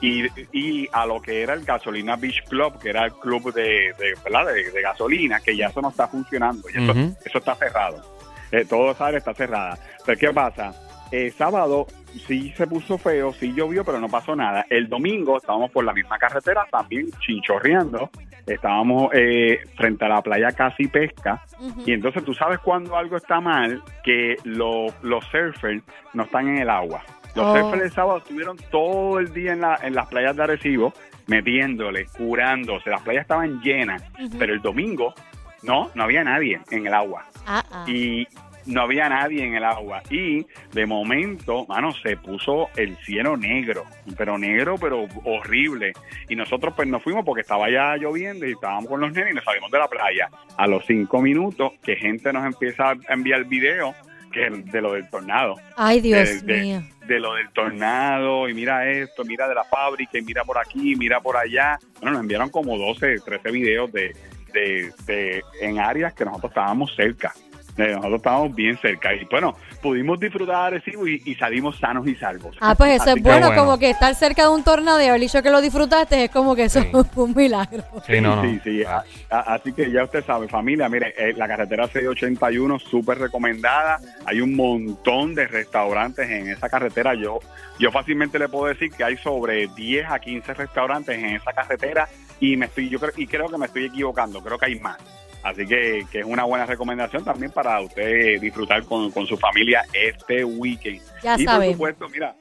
y, 0.00 0.26
y 0.52 0.88
a 0.92 1.06
lo 1.06 1.20
que 1.20 1.42
era 1.42 1.54
el 1.54 1.64
Gasolina 1.64 2.16
Beach 2.16 2.44
Club, 2.48 2.78
que 2.78 2.90
era 2.90 3.04
el 3.04 3.12
club 3.12 3.52
de, 3.52 3.94
de, 3.98 4.14
¿verdad? 4.24 4.46
de, 4.52 4.70
de 4.70 4.82
gasolina, 4.82 5.40
que 5.40 5.56
ya 5.56 5.68
eso 5.68 5.80
no 5.80 5.90
está 5.90 6.08
funcionando, 6.08 6.68
y 6.68 6.78
eso 7.24 7.38
está 7.38 7.54
cerrado. 7.54 8.02
Eh, 8.50 8.66
todo 8.68 8.90
esa 8.90 9.06
área 9.06 9.18
está 9.18 9.32
cerrada. 9.32 9.78
Pero 10.04 10.18
¿qué 10.18 10.30
pasa? 10.32 10.72
Eh, 11.10 11.30
sábado 11.36 11.86
sí 12.26 12.52
se 12.56 12.66
puso 12.66 12.98
feo, 12.98 13.32
sí 13.32 13.52
llovió, 13.54 13.84
pero 13.84 13.98
no 13.98 14.08
pasó 14.08 14.36
nada. 14.36 14.66
El 14.68 14.88
domingo 14.88 15.38
estábamos 15.38 15.70
por 15.70 15.84
la 15.84 15.92
misma 15.92 16.18
carretera, 16.18 16.66
también 16.70 17.10
chinchorreando. 17.20 18.10
Estábamos 18.46 19.10
eh, 19.14 19.60
frente 19.76 20.04
a 20.04 20.08
la 20.08 20.22
playa 20.22 20.50
Casi 20.52 20.88
Pesca. 20.88 21.42
Y 21.86 21.92
entonces 21.92 22.24
tú 22.24 22.34
sabes 22.34 22.58
cuando 22.58 22.96
algo 22.96 23.16
está 23.16 23.40
mal, 23.40 23.82
que 24.04 24.36
lo- 24.44 24.86
los 25.02 25.24
surfers 25.26 25.82
no 26.14 26.24
están 26.24 26.48
en 26.48 26.58
el 26.58 26.68
agua. 26.70 27.02
Los 27.34 27.46
Oh. 27.46 27.56
surfers 27.56 27.82
el 27.84 27.90
sábado 27.92 28.18
estuvieron 28.18 28.56
todo 28.70 29.18
el 29.20 29.32
día 29.32 29.52
en, 29.52 29.60
la- 29.60 29.78
en 29.82 29.94
las 29.94 30.06
playas 30.08 30.36
de 30.36 30.42
Arecibo, 30.42 30.92
metiéndole, 31.28 32.06
curándose. 32.06 32.90
Las 32.90 33.02
playas 33.02 33.22
estaban 33.22 33.60
llenas, 33.62 34.02
pero 34.38 34.52
el 34.54 34.60
domingo 34.60 35.14
no, 35.62 35.90
no 35.94 36.02
había 36.02 36.24
nadie 36.24 36.60
en 36.70 36.86
el 36.86 36.92
agua. 36.94 37.24
Ah, 37.46 37.62
ah. 37.70 37.84
Y 37.88 38.26
no 38.66 38.82
había 38.82 39.08
nadie 39.08 39.44
en 39.44 39.54
el 39.54 39.64
agua. 39.64 40.02
Y 40.10 40.46
de 40.72 40.86
momento, 40.86 41.66
mano, 41.66 41.92
se 41.92 42.16
puso 42.16 42.68
el 42.76 42.96
cielo 42.98 43.36
negro, 43.36 43.84
pero 44.16 44.38
negro, 44.38 44.76
pero 44.80 45.06
horrible. 45.24 45.92
Y 46.28 46.36
nosotros 46.36 46.72
pues 46.76 46.88
nos 46.88 47.02
fuimos 47.02 47.24
porque 47.24 47.42
estaba 47.42 47.70
ya 47.70 47.96
lloviendo 47.96 48.46
y 48.46 48.52
estábamos 48.52 48.86
con 48.88 49.00
los 49.00 49.12
nenes 49.12 49.32
y 49.32 49.34
nos 49.34 49.44
salimos 49.44 49.70
de 49.70 49.78
la 49.78 49.88
playa. 49.88 50.28
A 50.56 50.66
los 50.66 50.84
cinco 50.86 51.20
minutos, 51.20 51.72
que 51.82 51.96
gente 51.96 52.32
nos 52.32 52.44
empieza 52.44 52.90
a 52.90 52.96
enviar 53.14 53.44
video 53.44 53.94
que 54.32 54.48
de 54.48 54.80
lo 54.80 54.94
del 54.94 55.10
tornado. 55.10 55.56
Ay, 55.76 56.00
Dios 56.00 56.42
de- 56.46 56.54
de- 56.54 56.60
mío. 56.62 56.82
De 57.06 57.20
lo 57.20 57.34
del 57.34 57.50
tornado, 57.50 58.48
y 58.48 58.54
mira 58.54 58.88
esto, 58.88 59.24
mira 59.24 59.46
de 59.48 59.54
la 59.54 59.64
fábrica, 59.64 60.16
y 60.16 60.22
mira 60.22 60.44
por 60.44 60.56
aquí, 60.56 60.94
mira 60.96 61.20
por 61.20 61.36
allá. 61.36 61.78
Bueno, 62.00 62.12
nos 62.12 62.22
enviaron 62.22 62.48
como 62.48 62.78
12, 62.78 63.16
13 63.24 63.50
videos 63.50 63.92
de, 63.92 64.14
de, 64.54 64.90
de- 65.04 65.42
en 65.60 65.78
áreas 65.80 66.14
que 66.14 66.24
nosotros 66.24 66.50
estábamos 66.52 66.94
cerca. 66.94 67.34
Eh, 67.78 67.88
Nosotros 67.94 68.16
estábamos 68.16 68.54
bien 68.54 68.76
cerca. 68.78 69.14
Y 69.14 69.24
bueno, 69.30 69.56
pudimos 69.80 70.20
disfrutar 70.20 70.70
de 70.72 70.76
Arecibo 70.78 71.06
y, 71.06 71.22
y 71.24 71.34
salimos 71.36 71.78
sanos 71.78 72.06
y 72.06 72.14
salvos. 72.16 72.56
Ah, 72.60 72.74
pues 72.74 72.92
eso 72.92 73.02
Así 73.04 73.10
es 73.10 73.16
que, 73.16 73.22
bueno, 73.22 73.46
bueno. 73.46 73.62
como 73.64 73.78
que 73.78 73.90
estar 73.90 74.14
cerca 74.14 74.42
de 74.42 74.48
un 74.50 74.62
tornado 74.62 75.00
y 75.02 75.06
haber 75.06 75.20
dicho 75.20 75.42
que 75.42 75.50
lo 75.50 75.60
disfrutaste 75.62 76.24
es 76.24 76.30
como 76.30 76.54
que 76.54 76.64
eso 76.64 76.80
Sí. 76.82 76.88
es 76.92 77.16
un 77.16 77.34
milagro. 77.34 77.82
Sí, 78.06 78.20
no, 78.20 78.36
no. 78.36 78.42
Sí, 78.42 78.60
sí. 78.62 78.84
A- 78.84 79.02
a- 79.30 79.54
así 79.54 79.72
que 79.72 79.90
ya 79.90 80.04
usted 80.04 80.24
sabe, 80.24 80.48
familia, 80.48 80.88
mire, 80.88 81.14
eh, 81.16 81.32
la 81.36 81.48
carretera 81.48 81.86
681, 81.88 82.78
súper 82.78 83.18
recomendada. 83.18 83.98
Hay 84.26 84.40
un 84.40 84.54
montón 84.54 85.34
de 85.34 85.46
restaurantes 85.46 86.28
en 86.28 86.48
esa 86.48 86.68
carretera. 86.68 87.14
Yo, 87.14 87.38
yo 87.78 87.90
fácilmente 87.90 88.38
le 88.38 88.48
puedo 88.48 88.66
decir 88.66 88.90
que 88.92 89.02
hay 89.04 89.16
sobre 89.16 89.66
10 89.68 90.06
a 90.10 90.18
15 90.18 90.52
restaurantes 90.54 91.18
en 91.18 91.36
esa 91.36 91.52
carretera 91.52 92.06
y 92.38 92.56
me 92.56 92.66
estoy, 92.66 92.88
yo 92.90 92.98
creo, 93.00 93.12
y 93.16 93.26
creo 93.26 93.48
que 93.48 93.56
me 93.56 93.66
estoy 93.66 93.86
equivocando, 93.86 94.42
creo 94.42 94.58
que 94.58 94.66
hay 94.66 94.78
más. 94.80 94.98
Así 95.42 95.66
que, 95.66 96.04
que 96.10 96.20
es 96.20 96.24
una 96.24 96.44
buena 96.44 96.66
recomendación 96.66 97.24
también 97.24 97.50
para 97.50 97.80
usted 97.80 98.40
disfrutar 98.40 98.84
con, 98.84 99.10
con 99.10 99.26
su 99.26 99.36
familia 99.36 99.82
este 99.92 100.44
weekend. 100.44 101.00
Ya 101.22 101.36
y 101.38 101.44
por 101.44 101.64
supuesto, 101.64 102.08
mira, 102.08 102.34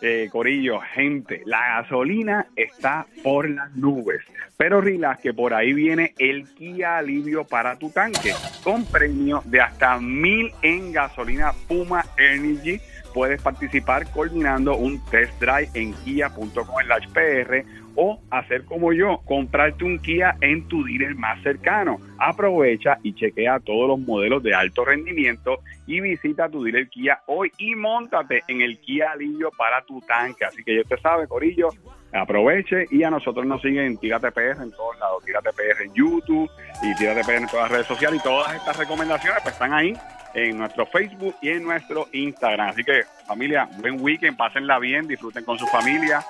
eh, 0.00 0.28
Corillo, 0.30 0.78
gente, 0.94 1.42
la 1.44 1.80
gasolina 1.80 2.46
está 2.54 3.06
por 3.22 3.50
las 3.50 3.74
nubes. 3.74 4.20
Pero 4.56 4.80
relax, 4.80 5.20
que 5.20 5.34
por 5.34 5.54
ahí 5.54 5.72
viene 5.72 6.14
el 6.18 6.48
Kia 6.54 6.98
Alivio 6.98 7.44
para 7.44 7.76
tu 7.78 7.90
tanque, 7.90 8.32
con 8.62 8.84
premio 8.84 9.42
de 9.44 9.60
hasta 9.60 9.98
mil 9.98 10.52
en 10.62 10.92
gasolina 10.92 11.52
Puma 11.66 12.04
Energy. 12.16 12.80
Puedes 13.12 13.42
participar 13.42 14.08
coordinando 14.12 14.76
un 14.76 15.04
test 15.06 15.32
drive 15.40 15.70
en 15.74 15.92
kia.com/pr 15.94 17.64
o 18.00 18.20
hacer 18.30 18.64
como 18.64 18.92
yo, 18.92 19.20
comprarte 19.24 19.84
un 19.84 19.98
Kia 19.98 20.36
en 20.40 20.68
tu 20.68 20.84
dealer 20.84 21.16
más 21.16 21.42
cercano. 21.42 21.98
Aprovecha 22.16 22.98
y 23.02 23.12
chequea 23.12 23.58
todos 23.58 23.88
los 23.88 23.98
modelos 23.98 24.40
de 24.44 24.54
alto 24.54 24.84
rendimiento 24.84 25.58
y 25.84 26.00
visita 26.00 26.48
tu 26.48 26.62
dealer 26.62 26.88
Kia 26.88 27.22
hoy 27.26 27.50
y 27.58 27.74
montate 27.74 28.44
en 28.46 28.60
el 28.60 28.78
Kia 28.78 29.10
Alivio 29.10 29.50
para 29.58 29.82
tu 29.82 30.00
tanque. 30.02 30.44
Así 30.44 30.62
que 30.62 30.76
ya 30.76 30.82
usted 30.82 30.98
sabe, 31.00 31.26
Corillo, 31.26 31.70
aproveche 32.12 32.86
y 32.92 33.02
a 33.02 33.10
nosotros 33.10 33.44
nos 33.44 33.60
siguen 33.62 33.84
en 33.84 33.98
Tírate 33.98 34.30
PR 34.30 34.62
en 34.62 34.70
todos 34.70 34.96
lados, 35.00 35.24
Tírate 35.24 35.50
PR 35.52 35.82
en 35.84 35.92
YouTube 35.92 36.48
y 36.84 36.94
Tírate 36.94 37.24
PR 37.24 37.38
en 37.38 37.48
todas 37.48 37.64
las 37.64 37.72
redes 37.72 37.86
sociales 37.88 38.20
y 38.20 38.22
todas 38.22 38.54
estas 38.54 38.76
recomendaciones 38.76 39.42
pues 39.42 39.54
están 39.54 39.72
ahí 39.72 39.92
en 40.34 40.56
nuestro 40.56 40.86
Facebook 40.86 41.34
y 41.42 41.48
en 41.48 41.64
nuestro 41.64 42.06
Instagram. 42.12 42.68
Así 42.68 42.84
que 42.84 43.02
familia, 43.26 43.68
buen 43.80 44.00
weekend, 44.00 44.36
pásenla 44.36 44.78
bien, 44.78 45.08
disfruten 45.08 45.44
con 45.44 45.58
su 45.58 45.66
familia 45.66 46.24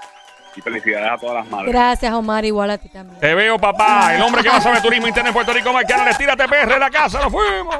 y 0.56 0.60
felicidades 0.60 1.10
a 1.10 1.16
todas 1.18 1.36
las 1.36 1.48
madres. 1.48 1.72
Gracias, 1.72 2.12
Omar, 2.12 2.44
igual 2.44 2.70
a 2.70 2.78
ti 2.78 2.88
también. 2.88 3.18
Te 3.20 3.34
veo, 3.34 3.58
papá. 3.58 4.14
El 4.14 4.22
hombre 4.22 4.42
que 4.42 4.50
más 4.50 4.62
sabe 4.62 4.80
turismo 4.80 5.06
interno 5.06 5.28
en 5.28 5.34
Puerto 5.34 5.52
Rico, 5.52 5.72
Marcano, 5.72 6.04
les 6.04 6.18
tírate 6.18 6.46
de 6.46 6.78
la 6.78 6.90
casa, 6.90 7.20
nos 7.20 7.32
fuimos. 7.32 7.76